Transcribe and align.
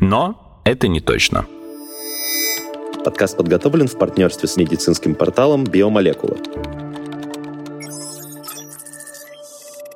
Но 0.00 0.60
это 0.64 0.86
не 0.86 1.00
точно. 1.00 1.46
Подкаст 3.04 3.36
подготовлен 3.36 3.88
в 3.88 3.98
партнерстве 3.98 4.48
с 4.48 4.56
медицинским 4.56 5.14
порталом 5.14 5.64
«Биомолекула». 5.64 6.36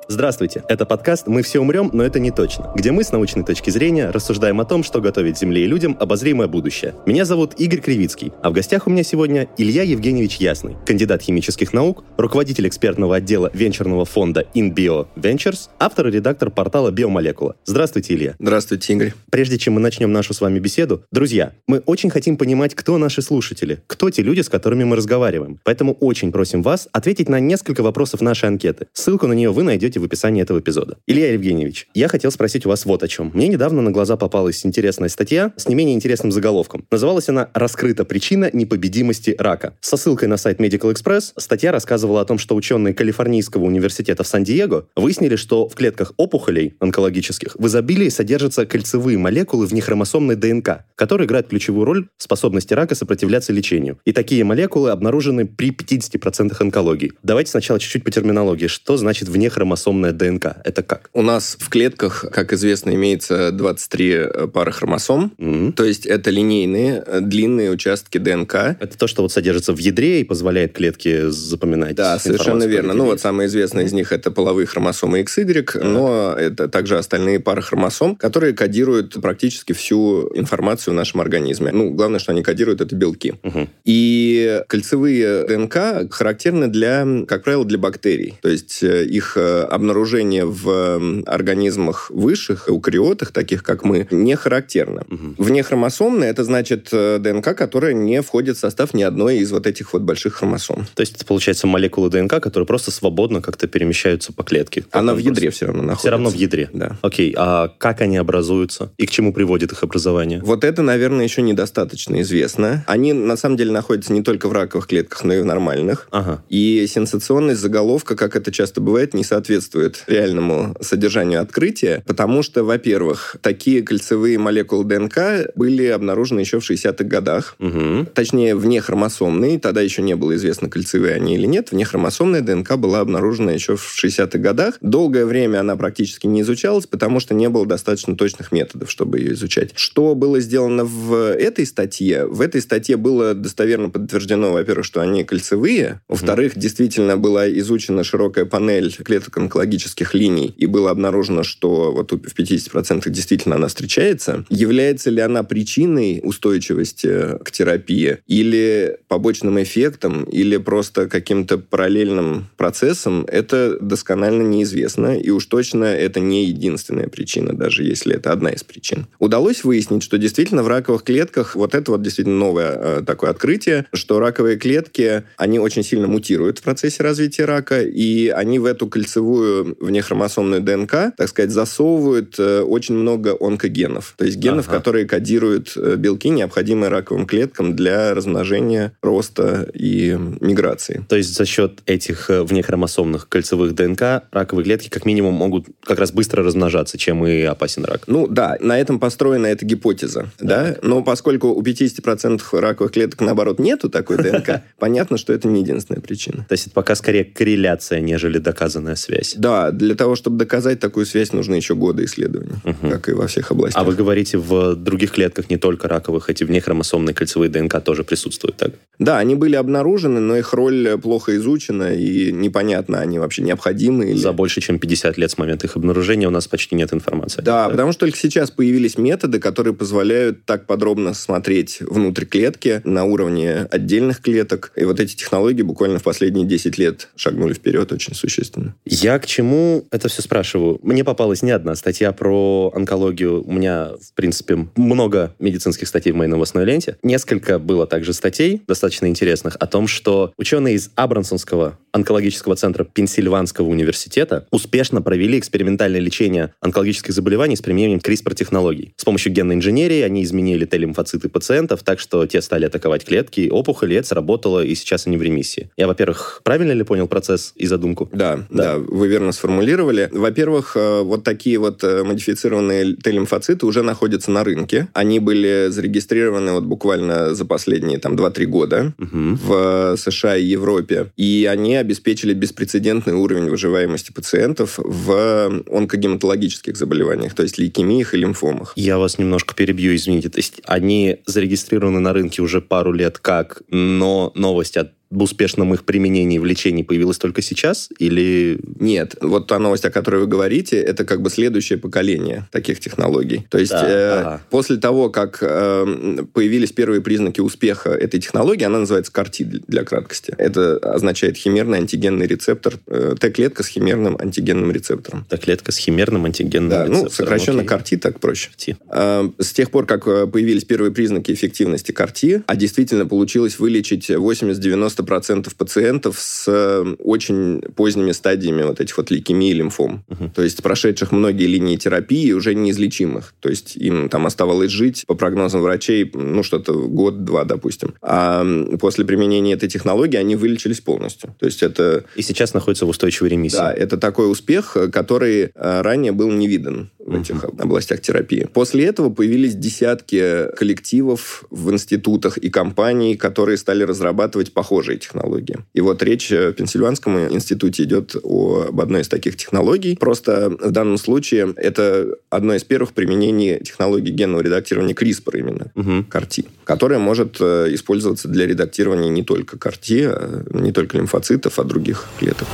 Здравствуйте, 0.09 0.63
это 0.67 0.85
подкаст 0.85 1.27
«Мы 1.27 1.43
все 1.43 1.59
умрем, 1.59 1.89
но 1.93 2.03
это 2.03 2.19
не 2.19 2.29
точно», 2.29 2.71
где 2.75 2.91
мы 2.91 3.03
с 3.05 3.13
научной 3.13 3.45
точки 3.45 3.69
зрения 3.69 4.09
рассуждаем 4.09 4.59
о 4.59 4.65
том, 4.65 4.83
что 4.83 4.99
готовит 4.99 5.37
Земле 5.37 5.63
и 5.63 5.67
людям 5.67 5.95
обозримое 5.97 6.47
будущее. 6.47 6.93
Меня 7.05 7.23
зовут 7.23 7.53
Игорь 7.57 7.79
Кривицкий, 7.79 8.33
а 8.41 8.49
в 8.49 8.53
гостях 8.53 8.85
у 8.87 8.89
меня 8.89 9.03
сегодня 9.03 9.47
Илья 9.57 9.83
Евгеньевич 9.83 10.37
Ясный, 10.37 10.75
кандидат 10.85 11.21
химических 11.21 11.71
наук, 11.71 12.03
руководитель 12.17 12.67
экспертного 12.67 13.15
отдела 13.15 13.49
венчурного 13.53 14.03
фонда 14.03 14.45
InBio 14.53 15.07
Ventures, 15.15 15.69
автор 15.79 16.09
и 16.09 16.11
редактор 16.11 16.49
портала 16.49 16.91
«Биомолекула». 16.91 17.55
Здравствуйте, 17.63 18.13
Илья. 18.13 18.35
Здравствуйте, 18.39 18.93
Игорь. 18.93 19.13
Прежде 19.31 19.57
чем 19.57 19.75
мы 19.75 19.79
начнем 19.79 20.11
нашу 20.11 20.33
с 20.33 20.41
вами 20.41 20.59
беседу, 20.59 21.05
друзья, 21.11 21.53
мы 21.67 21.79
очень 21.85 22.09
хотим 22.09 22.35
понимать, 22.35 22.75
кто 22.75 22.97
наши 22.97 23.21
слушатели, 23.21 23.81
кто 23.87 24.09
те 24.09 24.21
люди, 24.21 24.41
с 24.41 24.49
которыми 24.49 24.83
мы 24.83 24.97
разговариваем. 24.97 25.59
Поэтому 25.63 25.93
очень 25.93 26.31
просим 26.33 26.61
вас 26.61 26.89
ответить 26.91 27.29
на 27.29 27.39
несколько 27.39 27.81
вопросов 27.83 28.19
нашей 28.19 28.49
анкеты. 28.49 28.87
Ссылку 28.91 29.27
на 29.27 29.33
нее 29.33 29.51
вы 29.51 29.63
найдете 29.63 29.93
в 30.03 30.05
описании 30.05 30.41
этого 30.41 30.59
эпизода. 30.59 30.97
Илья 31.07 31.33
Евгеньевич, 31.33 31.87
я 31.93 32.07
хотел 32.07 32.31
спросить 32.31 32.65
у 32.65 32.69
вас 32.69 32.85
вот 32.85 33.01
о 33.03 33.07
чем. 33.07 33.31
Мне 33.33 33.47
недавно 33.47 33.81
на 33.81 33.91
глаза 33.91 34.17
попалась 34.17 34.65
интересная 34.65 35.09
статья 35.09 35.53
с 35.57 35.67
не 35.67 35.75
менее 35.75 35.95
интересным 35.95 36.31
заголовком. 36.31 36.85
Называлась 36.91 37.29
она 37.29 37.49
«Раскрыта 37.53 38.05
причина 38.05 38.49
непобедимости 38.53 39.35
рака». 39.37 39.73
Со 39.81 39.97
ссылкой 39.97 40.27
на 40.27 40.37
сайт 40.37 40.59
Medical 40.59 40.93
Express 40.93 41.33
статья 41.37 41.71
рассказывала 41.71 42.21
о 42.21 42.25
том, 42.25 42.37
что 42.37 42.55
ученые 42.55 42.93
Калифорнийского 42.93 43.63
университета 43.63 44.23
в 44.23 44.27
Сан-Диего 44.27 44.87
выяснили, 44.95 45.35
что 45.35 45.67
в 45.67 45.75
клетках 45.75 46.13
опухолей 46.17 46.75
онкологических 46.79 47.55
в 47.57 47.67
изобилии 47.67 48.09
содержатся 48.09 48.65
кольцевые 48.65 49.17
молекулы 49.17 49.65
в 49.65 49.73
нехромосомной 49.73 50.35
ДНК, 50.35 50.85
которые 50.95 51.27
играют 51.27 51.47
ключевую 51.47 51.85
роль 51.85 52.07
в 52.17 52.23
способности 52.23 52.73
рака 52.73 52.95
сопротивляться 52.95 53.53
лечению. 53.53 53.99
И 54.05 54.11
такие 54.11 54.43
молекулы 54.43 54.91
обнаружены 54.91 55.45
при 55.45 55.71
50% 55.71 56.55
онкологии. 56.59 57.13
Давайте 57.23 57.51
сначала 57.51 57.79
чуть-чуть 57.79 58.03
по 58.03 58.11
терминологии. 58.11 58.67
Что 58.67 58.97
значит 58.97 59.29
внехромосомная 59.29 59.82
ДНК? 59.91 60.57
Это 60.63 60.83
как? 60.83 61.09
У 61.13 61.21
нас 61.21 61.57
в 61.59 61.69
клетках, 61.69 62.25
как 62.31 62.53
известно, 62.53 62.93
имеется 62.93 63.51
23 63.51 64.47
пары 64.53 64.71
хромосом. 64.71 65.33
Мгм. 65.37 65.73
То 65.73 65.83
есть 65.83 66.05
это 66.05 66.29
линейные, 66.29 67.03
э, 67.05 67.19
длинные 67.21 67.71
участки 67.71 68.17
ДНК. 68.17 68.77
Это 68.79 68.97
то, 68.97 69.07
что 69.07 69.21
вот 69.21 69.31
содержится 69.31 69.73
в 69.73 69.77
ядре 69.79 70.21
и 70.21 70.23
позволяет 70.23 70.73
клетке 70.73 71.29
запоминать 71.29 71.95
Да, 71.95 72.19
совершенно 72.19 72.63
верно. 72.63 72.93
Ну 72.93 73.05
вот 73.05 73.19
самая 73.19 73.47
известная 73.47 73.85
из 73.85 73.93
них 73.93 74.11
это 74.11 74.31
половые 74.31 74.67
хромосомы 74.67 75.21
XY, 75.21 75.83
но 75.83 76.33
это 76.37 76.67
также 76.67 76.97
остальные 76.97 77.39
пары 77.39 77.61
хромосом, 77.61 78.15
которые 78.15 78.53
кодируют 78.53 79.21
практически 79.21 79.73
всю 79.73 80.31
информацию 80.35 80.93
в 80.93 80.97
нашем 80.97 81.21
организме. 81.21 81.71
Ну, 81.71 81.91
главное, 81.91 82.19
что 82.19 82.31
они 82.31 82.43
кодируют, 82.43 82.81
это 82.81 82.95
белки. 82.95 83.35
Мгм. 83.43 83.69
И 83.85 84.61
кольцевые 84.67 85.45
ДНК 85.45 86.11
характерны 86.11 86.67
для, 86.67 87.05
как 87.27 87.43
правило, 87.43 87.65
для 87.65 87.77
бактерий. 87.77 88.37
То 88.41 88.49
есть 88.49 88.83
э, 88.83 89.05
их 89.05 89.37
э, 89.37 89.63
обнаружение 89.73 90.45
в 90.45 91.23
организмах 91.25 92.09
высших, 92.09 92.69
эукариотах, 92.69 93.31
таких 93.31 93.63
как 93.63 93.83
мы, 93.83 94.07
не 94.11 94.35
характерно. 94.35 95.03
Мгм. 95.07 95.35
Внехромосомные 95.37 96.29
это 96.29 96.43
значит 96.43 96.89
э, 96.91 97.17
ДНК, 97.19 97.55
которая 97.55 97.93
не 97.93 98.21
входит 98.21 98.57
в 98.57 98.59
состав 98.59 98.93
ни 98.93 99.03
одной 99.03 99.37
из 99.37 99.51
вот 99.51 99.65
этих 99.65 99.93
вот 99.93 100.03
больших 100.03 100.35
хромосом. 100.35 100.85
То 100.93 101.01
есть 101.01 101.15
это 101.15 101.25
получается 101.25 101.67
молекулы 101.67 102.09
ДНК, 102.09 102.41
которые 102.41 102.67
просто 102.67 102.91
свободно 102.91 103.41
как-то 103.41 103.67
перемещаются 103.67 104.31
по 104.31 104.43
клетке. 104.43 104.85
Она 104.91 105.13
в 105.13 105.17
ядре 105.17 105.47
вопрос. 105.47 105.55
все 105.55 105.65
равно 105.65 105.81
находится. 105.81 106.01
Все 106.01 106.09
равно 106.11 106.29
в 106.29 106.35
ядре. 106.35 106.69
Да. 106.73 106.97
Окей, 107.01 107.33
а 107.35 107.69
как 107.77 108.01
они 108.01 108.17
образуются 108.17 108.91
и 108.97 109.05
к 109.07 109.11
чему 109.11 109.33
приводит 109.33 109.71
их 109.71 109.83
образование? 109.83 110.41
Вот 110.43 110.63
это, 110.63 110.81
наверное, 110.81 111.23
еще 111.23 111.41
недостаточно 111.41 112.21
известно. 112.21 112.83
Они, 112.87 113.13
на 113.13 113.37
самом 113.37 113.57
деле, 113.57 113.71
находятся 113.71 114.13
не 114.13 114.21
только 114.21 114.47
в 114.47 114.51
раковых 114.51 114.87
клетках, 114.87 115.23
но 115.23 115.33
и 115.33 115.41
в 115.41 115.45
нормальных. 115.45 116.07
Ага. 116.11 116.43
И 116.49 116.85
сенсационность 116.87 117.59
заголовка, 117.59 118.15
как 118.15 118.35
это 118.35 118.51
часто 118.51 118.79
бывает, 118.81 119.13
не 119.13 119.23
соответствует 119.23 119.62
реальному 120.07 120.75
содержанию 120.81 121.41
открытия, 121.41 122.03
потому 122.05 122.43
что, 122.43 122.63
во-первых, 122.63 123.37
такие 123.41 123.81
кольцевые 123.81 124.37
молекулы 124.37 124.85
ДНК 124.85 125.51
были 125.55 125.85
обнаружены 125.85 126.39
еще 126.41 126.59
в 126.59 126.69
60-х 126.69 127.03
годах. 127.03 127.55
Мгм. 127.59 128.07
Точнее, 128.13 128.55
внехромосомные, 128.55 129.59
тогда 129.59 129.81
еще 129.81 130.01
не 130.01 130.15
было 130.15 130.35
известно, 130.35 130.69
кольцевые 130.69 131.15
они 131.15 131.35
или 131.35 131.45
нет. 131.45 131.71
Внехромосомная 131.71 132.41
ДНК 132.41 132.75
была 132.77 132.99
обнаружена 132.99 133.51
еще 133.51 133.75
в 133.75 133.95
60-х 134.03 134.37
годах. 134.39 134.77
Долгое 134.81 135.25
время 135.25 135.59
она 135.59 135.75
практически 135.75 136.27
не 136.27 136.41
изучалась, 136.41 136.87
потому 136.87 137.19
что 137.19 137.33
не 137.33 137.49
было 137.49 137.65
достаточно 137.65 138.15
точных 138.15 138.51
методов, 138.51 138.91
чтобы 138.91 139.19
ее 139.19 139.33
изучать. 139.33 139.71
Что 139.75 140.15
было 140.15 140.39
сделано 140.39 140.85
в 140.85 141.33
этой 141.33 141.65
статье? 141.65 142.25
В 142.25 142.41
этой 142.41 142.61
статье 142.61 142.97
было 142.97 143.33
достоверно 143.33 143.89
подтверждено, 143.89 144.51
во-первых, 144.51 144.85
что 144.85 145.01
они 145.01 145.23
кольцевые. 145.23 146.01
Во-вторых, 146.07 146.57
действительно 146.57 147.17
была 147.17 147.49
изучена 147.49 148.03
широкая 148.03 148.45
панель 148.45 148.93
клеток 148.93 149.37
онкологических 149.53 150.13
линий, 150.15 150.53
и 150.57 150.65
было 150.65 150.89
обнаружено, 150.89 151.43
что 151.43 151.91
вот 151.91 152.11
в 152.11 152.15
50% 152.15 153.09
действительно 153.09 153.55
она 153.55 153.67
встречается. 153.67 154.45
Является 154.49 155.09
ли 155.11 155.21
она 155.21 155.43
причиной 155.43 156.21
устойчивости 156.23 157.37
к 157.43 157.51
терапии 157.51 158.17
или 158.27 158.97
побочным 159.07 159.61
эффектом, 159.61 160.23
или 160.23 160.57
просто 160.57 161.07
каким-то 161.07 161.59
параллельным 161.59 162.47
процессом, 162.57 163.25
это 163.27 163.77
досконально 163.79 164.41
неизвестно, 164.43 165.17
и 165.17 165.29
уж 165.29 165.45
точно 165.45 165.85
это 165.85 166.19
не 166.19 166.45
единственная 166.45 167.07
причина, 167.07 167.53
даже 167.53 167.83
если 167.83 168.15
это 168.15 168.31
одна 168.31 168.49
из 168.49 168.63
причин. 168.63 169.05
Удалось 169.19 169.63
выяснить, 169.63 170.03
что 170.03 170.17
действительно 170.17 170.63
в 170.63 170.67
раковых 170.67 171.03
клетках 171.03 171.55
вот 171.55 171.75
это 171.75 171.91
вот 171.91 172.01
действительно 172.01 172.37
новое 172.37 172.71
э, 172.71 173.01
такое 173.05 173.29
открытие, 173.29 173.85
что 173.93 174.19
раковые 174.19 174.57
клетки, 174.57 175.23
они 175.37 175.59
очень 175.59 175.83
сильно 175.83 176.07
мутируют 176.07 176.59
в 176.59 176.63
процессе 176.63 177.03
развития 177.03 177.45
рака, 177.45 177.81
и 177.81 178.29
они 178.29 178.57
в 178.59 178.65
эту 178.65 178.87
кольцевую 178.87 179.42
внехромосомную 179.79 180.61
ДНК, 180.61 181.15
так 181.17 181.27
сказать, 181.27 181.51
засовывают 181.51 182.35
э, 182.39 182.61
очень 182.61 182.95
много 182.95 183.35
онкогенов, 183.39 184.15
то 184.17 184.25
есть 184.25 184.37
генов, 184.37 184.67
Ага. 184.67 184.77
которые 184.77 185.05
кодируют 185.05 185.73
э, 185.75 185.95
белки, 185.97 186.29
необходимые 186.29 186.89
раковым 186.89 187.25
клеткам 187.25 187.75
для 187.75 188.13
размножения, 188.13 188.93
роста 189.01 189.69
и 189.73 190.17
миграции. 190.41 191.05
То 191.09 191.15
есть 191.15 191.35
за 191.35 191.45
счет 191.45 191.81
этих 191.85 192.29
э, 192.29 192.43
внехромосомных 192.43 193.27
кольцевых 193.29 193.73
ДНК 193.75 194.23
раковые 194.31 194.65
клетки 194.65 194.89
как 194.89 195.05
минимум 195.05 195.33
могут 195.33 195.67
как 195.83 195.99
раз 195.99 196.11
быстро 196.11 196.43
размножаться, 196.43 196.97
чем 196.97 197.25
и 197.25 197.41
опасен 197.41 197.85
рак. 197.85 198.03
Ну 198.07 198.27
да, 198.27 198.57
на 198.59 198.79
этом 198.79 198.99
построена 198.99 199.47
эта 199.47 199.65
гипотеза, 199.65 200.29
да. 200.39 200.77
Но 200.81 201.03
поскольку 201.03 201.49
у 201.49 201.61
50% 201.61 202.41
раковых 202.59 202.91
клеток, 202.93 203.21
наоборот, 203.21 203.59
нету 203.59 203.89
такой 203.89 204.17
ДНК, 204.17 204.61
понятно, 204.79 205.17
что 205.17 205.33
это 205.33 205.47
не 205.47 205.61
единственная 205.61 206.01
причина. 206.01 206.45
То 206.47 206.53
есть 206.53 206.67
это 206.67 206.73
пока 206.75 206.95
скорее 206.95 207.23
корреляция, 207.25 207.99
нежели 208.01 208.37
доказанная 208.37 208.95
связь. 208.95 209.32
Да, 209.37 209.71
для 209.71 209.95
того, 209.95 210.15
чтобы 210.15 210.37
доказать 210.37 210.79
такую 210.79 211.05
связь, 211.05 211.33
нужно 211.33 211.55
еще 211.55 211.75
годы 211.75 212.05
исследований, 212.05 212.53
Мгм. 212.63 212.91
как 212.91 213.09
и 213.09 213.13
во 213.13 213.27
всех 213.27 213.51
областях. 213.51 213.81
А 213.81 213.85
вы 213.85 213.93
говорите, 213.95 214.37
в 214.37 214.75
других 214.75 215.11
клетках, 215.11 215.49
не 215.49 215.57
только 215.57 215.87
раковых, 215.87 216.29
эти 216.29 216.43
внехромосомные 216.43 217.13
кольцевые 217.13 217.49
ДНК 217.49 217.81
тоже 217.83 218.03
присутствуют, 218.03 218.57
так? 218.57 218.71
Да, 218.99 219.17
они 219.17 219.35
были 219.35 219.55
обнаружены, 219.55 220.19
но 220.19 220.37
их 220.37 220.53
роль 220.53 220.97
плохо 221.01 221.35
изучена, 221.37 221.93
и 221.95 222.31
непонятно, 222.31 222.99
они 222.99 223.19
вообще 223.19 223.41
необходимы 223.41 224.11
или... 224.11 224.17
За 224.17 224.31
больше, 224.33 224.61
чем 224.61 224.79
50 224.79 225.17
лет 225.17 225.31
с 225.31 225.37
момента 225.37 225.67
их 225.67 225.75
обнаружения 225.75 226.27
у 226.27 226.31
нас 226.31 226.47
почти 226.47 226.75
нет 226.75 226.93
информации. 226.93 227.41
Да, 227.41 227.69
потому 227.69 227.91
что 227.91 228.01
только 228.01 228.17
сейчас 228.17 228.51
появились 228.51 228.97
методы, 228.97 229.39
которые 229.39 229.73
позволяют 229.73 230.45
так 230.45 230.65
подробно 230.65 231.13
смотреть 231.13 231.79
внутрь 231.81 232.25
клетки 232.25 232.81
на 232.83 233.05
уровне 233.05 233.67
отдельных 233.71 234.21
клеток. 234.21 234.71
И 234.75 234.83
вот 234.83 234.99
эти 234.99 235.15
технологии 235.15 235.61
буквально 235.63 235.99
в 235.99 236.03
последние 236.03 236.45
10 236.45 236.77
лет 236.77 237.09
шагнули 237.15 237.53
вперед 237.53 237.91
очень 237.91 238.13
существенно. 238.13 238.75
Я, 238.85 239.19
к 239.23 239.25
чему 239.25 239.85
это 239.89 240.09
все 240.09 240.21
спрашиваю? 240.21 240.79
Мне 240.83 241.05
попалась 241.05 241.43
не 241.43 241.51
одна 241.51 241.75
статья 241.75 242.11
про 242.11 242.73
онкологию. 242.75 243.41
У 243.47 243.53
меня, 243.53 243.91
в 244.01 244.13
принципе, 244.15 244.67
много 244.75 245.33
медицинских 245.39 245.87
статей 245.87 246.11
в 246.11 246.17
моей 246.17 246.29
новостной 246.29 246.65
ленте. 246.65 246.97
Несколько 247.03 247.57
было 247.57 247.87
также 247.87 248.11
статей, 248.11 248.61
достаточно 248.67 249.05
интересных, 249.05 249.55
о 249.55 249.65
том, 249.65 249.87
что 249.87 250.33
ученые 250.37 250.75
из 250.75 250.91
Абрансонского 250.95 251.79
онкологического 251.93 252.57
центра 252.57 252.83
Пенсильванского 252.83 253.67
университета 253.67 254.45
успешно 254.51 255.01
провели 255.01 255.39
экспериментальное 255.39 256.01
лечение 256.01 256.53
онкологических 256.59 257.13
заболеваний 257.13 257.55
с 257.55 257.61
применением 257.61 257.99
CRISPR-технологий. 257.99 258.93
С 258.97 259.05
помощью 259.05 259.31
генной 259.31 259.55
инженерии 259.55 260.01
они 260.01 260.23
изменили 260.23 260.65
Т-лимфоциты 260.65 261.29
пациентов 261.29 261.83
так, 261.83 261.99
что 262.01 262.25
те 262.25 262.41
стали 262.41 262.65
атаковать 262.65 263.05
клетки, 263.05 263.47
опухоли, 263.49 263.95
это 263.95 264.07
сработало, 264.07 264.65
и 264.65 264.75
сейчас 264.75 265.07
они 265.07 265.15
в 265.15 265.21
ремиссии. 265.21 265.69
Я, 265.77 265.87
во-первых, 265.87 266.41
правильно 266.43 266.73
ли 266.73 266.83
понял 266.83 267.07
процесс 267.07 267.53
и 267.55 267.67
задумку? 267.67 268.09
Да, 268.11 268.45
да, 268.49 268.73
да 268.73 268.77
вы 268.79 269.12
верно 269.13 269.31
сформулировали. 269.31 270.09
Во-первых, 270.11 270.75
э, 270.75 271.01
вот 271.03 271.23
такие 271.23 271.59
вот 271.59 271.83
э, 271.83 272.03
модифицированные 272.03 272.95
Т-лимфоциты 272.95 273.67
уже 273.67 273.83
находятся 273.83 274.31
на 274.31 274.43
рынке. 274.43 274.87
Они 274.93 275.19
были 275.19 275.67
зарегистрированы 275.69 276.53
вот 276.53 276.63
буквально 276.63 277.35
за 277.35 277.45
последние 277.45 277.99
там 277.99 278.15
2-3 278.15 278.45
года 278.45 278.93
угу. 278.97 279.37
в 279.45 279.95
США 279.97 280.35
и 280.35 280.45
Европе. 280.45 281.11
И 281.15 281.47
они 281.49 281.75
обеспечили 281.75 282.33
беспрецедентный 282.33 283.13
уровень 283.13 283.49
выживаемости 283.49 284.11
пациентов 284.11 284.79
в 284.79 285.63
онкогематологических 285.71 286.75
заболеваниях, 286.75 287.35
то 287.35 287.43
есть 287.43 287.59
лейкемиях 287.59 288.15
и 288.15 288.17
лимфомах. 288.17 288.73
Я 288.75 288.97
вас 288.97 289.19
немножко 289.19 289.53
перебью, 289.53 289.95
извините. 289.95 290.29
То 290.29 290.39
есть 290.39 290.59
они 290.65 291.19
зарегистрированы 291.27 291.99
на 291.99 292.13
рынке 292.13 292.41
уже 292.41 292.61
пару 292.61 292.91
лет 292.91 293.19
как, 293.19 293.61
но 293.69 294.31
новость 294.33 294.77
от 294.77 294.91
успешном 295.21 295.73
их 295.73 295.83
применении 295.83 296.39
в 296.39 296.45
лечении 296.45 296.83
появилась 296.83 297.17
только 297.17 297.41
сейчас? 297.41 297.89
Или... 297.99 298.59
Нет. 298.79 299.15
Вот 299.21 299.47
та 299.47 299.59
новость, 299.59 299.85
о 299.85 299.91
которой 299.91 300.21
вы 300.21 300.27
говорите, 300.27 300.77
это 300.77 301.05
как 301.05 301.21
бы 301.21 301.29
следующее 301.29 301.79
поколение 301.79 302.47
таких 302.51 302.79
технологий. 302.79 303.45
То 303.49 303.57
есть 303.57 303.71
да, 303.71 303.89
э, 303.89 304.19
ага. 304.19 304.41
после 304.49 304.77
того, 304.77 305.09
как 305.09 305.39
э, 305.41 306.25
появились 306.33 306.71
первые 306.71 307.01
признаки 307.01 307.41
успеха 307.41 307.91
этой 307.91 308.19
технологии, 308.19 308.63
она 308.63 308.79
называется 308.79 309.11
CAR-T 309.11 309.43
для 309.67 309.83
краткости. 309.83 310.33
Это 310.37 310.77
означает 310.77 311.37
химерный 311.37 311.77
антигенный 311.79 312.27
рецептор, 312.27 312.75
э, 312.87 313.15
Т-клетка 313.19 313.63
с 313.63 313.67
химерным 313.67 314.17
антигенным 314.19 314.71
рецептором. 314.71 315.25
Т-клетка 315.29 315.71
с 315.71 315.77
химерным 315.77 316.25
антигенным 316.25 316.69
да, 316.69 316.83
рецептором. 316.85 317.03
ну, 317.05 317.09
сокращенно 317.09 317.61
Окей. 317.61 317.69
CAR-T, 317.69 317.97
так 317.97 318.19
проще. 318.19 318.49
Э, 318.89 319.29
с 319.39 319.53
тех 319.53 319.71
пор, 319.71 319.85
как 319.85 320.07
э, 320.07 320.27
появились 320.27 320.65
первые 320.65 320.91
признаки 320.91 321.31
эффективности 321.31 321.91
CAR-T, 321.91 322.43
а 322.45 322.55
действительно 322.55 323.05
получилось 323.05 323.59
вылечить 323.59 324.09
80-90 324.09 325.02
90% 325.03 325.55
пациентов 325.55 326.19
с 326.19 326.45
э, 326.47 326.95
очень 326.99 327.61
поздними 327.75 328.11
стадиями 328.11 328.63
вот 328.63 328.79
этих 328.79 328.97
вот 328.97 329.11
лейкемии 329.11 329.51
и 329.51 329.53
лимфом. 329.53 330.03
Угу. 330.09 330.29
То 330.35 330.43
есть 330.43 330.61
прошедших 330.61 331.11
многие 331.11 331.47
линии 331.47 331.75
терапии 331.75 332.31
уже 332.31 332.55
неизлечимых. 332.55 333.33
То 333.39 333.49
есть 333.49 333.75
им 333.75 334.09
там 334.09 334.25
оставалось 334.25 334.71
жить, 334.71 335.03
по 335.07 335.15
прогнозам 335.15 335.61
врачей, 335.61 336.09
ну, 336.13 336.43
что-то 336.43 336.73
год-два, 336.73 337.43
допустим. 337.43 337.93
А 338.01 338.45
после 338.79 339.05
применения 339.05 339.53
этой 339.53 339.69
технологии 339.69 340.17
они 340.17 340.35
вылечились 340.35 340.81
полностью. 340.81 341.35
То 341.39 341.45
есть 341.45 341.63
это... 341.63 342.05
И 342.15 342.21
сейчас 342.21 342.53
находятся 342.53 342.85
в 342.85 342.89
устойчивой 342.89 343.29
ремиссии. 343.29 343.57
Да, 343.57 343.73
это 343.73 343.97
такой 343.97 344.31
успех, 344.31 344.75
который 344.91 345.51
э, 345.53 345.81
ранее 345.81 346.11
был 346.11 346.31
не 346.31 346.47
виден 346.47 346.89
в 347.13 347.21
этих 347.21 347.43
областях 347.43 348.01
терапии. 348.01 348.47
После 348.51 348.85
этого 348.85 349.09
появились 349.09 349.55
десятки 349.55 350.47
коллективов 350.55 351.43
в 351.49 351.71
институтах 351.71 352.37
и 352.37 352.49
компаний, 352.49 353.15
которые 353.15 353.57
стали 353.57 353.83
разрабатывать 353.83 354.53
похожие 354.53 354.97
технологии. 354.97 355.57
И 355.73 355.81
вот 355.81 356.03
речь 356.03 356.29
в 356.29 356.53
Пенсильванском 356.53 357.33
институте 357.33 357.83
идет 357.83 358.15
об 358.23 358.79
одной 358.79 359.01
из 359.01 359.07
таких 359.07 359.37
технологий. 359.37 359.95
Просто 359.95 360.49
в 360.49 360.71
данном 360.71 360.97
случае 360.97 361.53
это 361.57 362.07
одно 362.29 362.55
из 362.55 362.63
первых 362.63 362.93
применений 362.93 363.59
технологии 363.59 364.11
генного 364.11 364.41
редактирования 364.41 364.93
CRISPR 364.93 365.39
именно. 365.39 365.71
CAR-T, 366.09 366.45
которая 366.63 366.99
может 366.99 367.37
э, 367.39 367.73
использоваться 367.73 368.27
для 368.27 368.45
редактирования 368.45 369.09
не 369.09 369.23
только 369.23 369.57
CAR-T, 369.57 370.07
а 370.07 370.43
не 370.51 370.71
только 370.71 370.97
лимфоцитов, 370.97 371.59
а 371.59 371.63
других 371.63 372.07
клеток. 372.19 372.47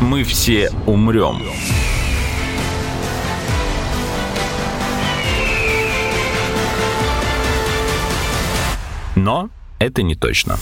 Мы 0.00 0.22
все 0.24 0.70
умрем. 0.86 1.42
Но 9.18 9.50
это 9.80 10.02
не 10.02 10.14
точно. 10.14 10.56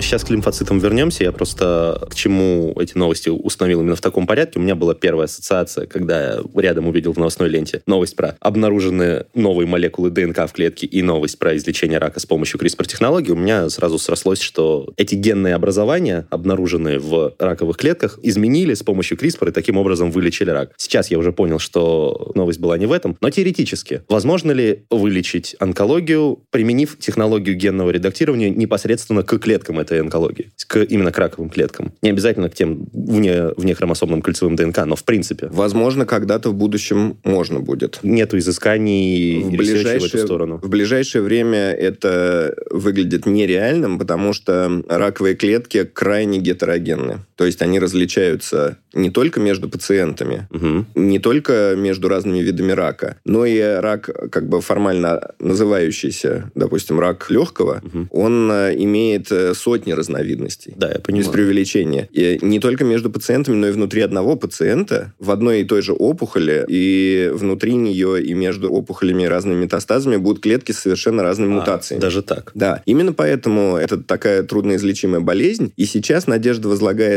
Сейчас 0.00 0.24
к 0.24 0.30
лимфоцитам 0.30 0.78
вернемся. 0.78 1.24
Я 1.24 1.32
просто 1.32 2.06
к 2.10 2.14
чему 2.14 2.74
эти 2.78 2.96
новости 2.96 3.28
установил 3.28 3.80
именно 3.80 3.96
в 3.96 4.00
таком 4.00 4.26
порядке. 4.26 4.58
У 4.58 4.62
меня 4.62 4.74
была 4.74 4.94
первая 4.94 5.24
ассоциация, 5.24 5.86
когда 5.86 6.34
я 6.34 6.42
рядом 6.54 6.86
увидел 6.86 7.12
в 7.12 7.18
новостной 7.18 7.48
ленте 7.48 7.82
новость 7.86 8.14
про 8.14 8.36
обнаруженные 8.40 9.26
новые 9.34 9.66
молекулы 9.66 10.10
ДНК 10.10 10.48
в 10.48 10.52
клетке 10.52 10.86
и 10.86 11.02
новость 11.02 11.38
про 11.38 11.56
излечение 11.56 11.98
рака 11.98 12.20
с 12.20 12.26
помощью 12.26 12.60
CRISPR-технологий. 12.60 13.32
У 13.32 13.36
меня 13.36 13.68
сразу 13.70 13.98
срослось, 13.98 14.40
что 14.40 14.92
эти 14.96 15.14
генные 15.14 15.54
образования, 15.54 16.26
обнаруженные 16.30 16.98
в 16.98 17.34
раковых 17.38 17.78
клетках, 17.78 18.18
изменили 18.22 18.74
с 18.74 18.82
помощью 18.82 19.16
CRISPR 19.16 19.48
и 19.48 19.52
таким 19.52 19.76
образом 19.78 20.10
вылечили 20.10 20.50
рак. 20.50 20.72
Сейчас 20.76 21.10
я 21.10 21.18
уже 21.18 21.32
понял, 21.32 21.58
что 21.58 22.32
новость 22.34 22.60
была 22.60 22.76
не 22.76 22.86
в 22.86 22.92
этом, 22.92 23.16
но 23.20 23.30
теоретически. 23.30 24.02
Возможно 24.08 24.52
ли 24.52 24.84
вылечить 24.90 25.56
онкологию, 25.58 26.38
применив 26.50 26.98
технологию 26.98 27.56
генного 27.56 27.90
редактирования 27.90 28.50
непосредственно 28.50 29.22
к 29.22 29.38
клеткам 29.38 29.80
этой 29.86 30.00
онкологии, 30.00 30.50
к, 30.66 30.82
именно 30.82 31.12
к 31.12 31.18
раковым 31.18 31.48
клеткам. 31.48 31.92
Не 32.02 32.10
обязательно 32.10 32.48
к 32.50 32.54
тем 32.54 32.88
вне, 32.92 33.48
вне 33.56 33.74
хромосомным 33.74 34.22
кольцевым 34.22 34.56
ДНК, 34.56 34.84
но 34.84 34.96
в 34.96 35.04
принципе. 35.04 35.48
Возможно, 35.50 36.06
когда-то 36.06 36.50
в 36.50 36.54
будущем 36.54 37.16
можно 37.24 37.60
будет. 37.60 38.00
Нету 38.02 38.38
изысканий 38.38 39.42
в, 39.42 39.50
ближайшее, 39.50 40.00
в 40.00 40.04
эту 40.04 40.18
сторону. 40.18 40.60
В 40.62 40.68
ближайшее 40.68 41.22
время 41.22 41.72
это 41.72 42.54
выглядит 42.70 43.26
нереальным, 43.26 43.98
потому 43.98 44.32
что 44.32 44.82
раковые 44.88 45.34
клетки 45.34 45.84
крайне 45.84 46.38
гетерогенны. 46.38 47.20
То 47.36 47.44
есть 47.44 47.62
они 47.62 47.78
различаются 47.78 48.78
не 48.94 49.10
только 49.10 49.40
между 49.40 49.68
пациентами, 49.68 50.48
угу. 50.50 50.86
не 50.94 51.18
только 51.18 51.74
между 51.76 52.08
разными 52.08 52.38
видами 52.38 52.72
рака, 52.72 53.16
но 53.24 53.44
и 53.44 53.60
рак, 53.60 54.10
как 54.30 54.48
бы 54.48 54.60
формально 54.62 55.34
называющийся, 55.38 56.50
допустим, 56.54 56.98
рак 56.98 57.30
легкого, 57.30 57.82
угу. 57.84 58.06
он 58.10 58.50
э, 58.50 58.74
имеет 58.78 59.30
э, 59.30 59.52
сотни 59.54 59.92
разновидностей. 59.92 60.72
Да, 60.76 60.90
я 60.90 60.98
понимаю. 60.98 61.26
Без 61.26 61.32
преувеличения. 61.32 62.08
И 62.10 62.38
не 62.40 62.58
только 62.58 62.84
между 62.84 63.10
пациентами, 63.10 63.56
но 63.56 63.68
и 63.68 63.72
внутри 63.72 64.00
одного 64.00 64.36
пациента 64.36 65.12
в 65.18 65.30
одной 65.30 65.60
и 65.60 65.64
той 65.64 65.82
же 65.82 65.92
опухоли, 65.92 66.64
и 66.68 67.30
внутри 67.34 67.74
нее, 67.74 68.22
и 68.22 68.32
между 68.32 68.70
опухолями 68.72 69.24
и 69.24 69.26
разными 69.26 69.64
метастазами 69.64 70.16
будут 70.16 70.42
клетки 70.42 70.72
с 70.72 70.78
совершенно 70.78 71.22
разными 71.22 71.52
а, 71.52 71.60
мутациями. 71.60 72.00
Даже 72.00 72.22
так? 72.22 72.50
Да. 72.54 72.82
Именно 72.86 73.12
поэтому 73.12 73.76
это 73.76 74.02
такая 74.02 74.42
трудноизлечимая 74.42 75.20
болезнь. 75.20 75.72
И 75.76 75.84
сейчас 75.84 76.26
надежда 76.26 76.68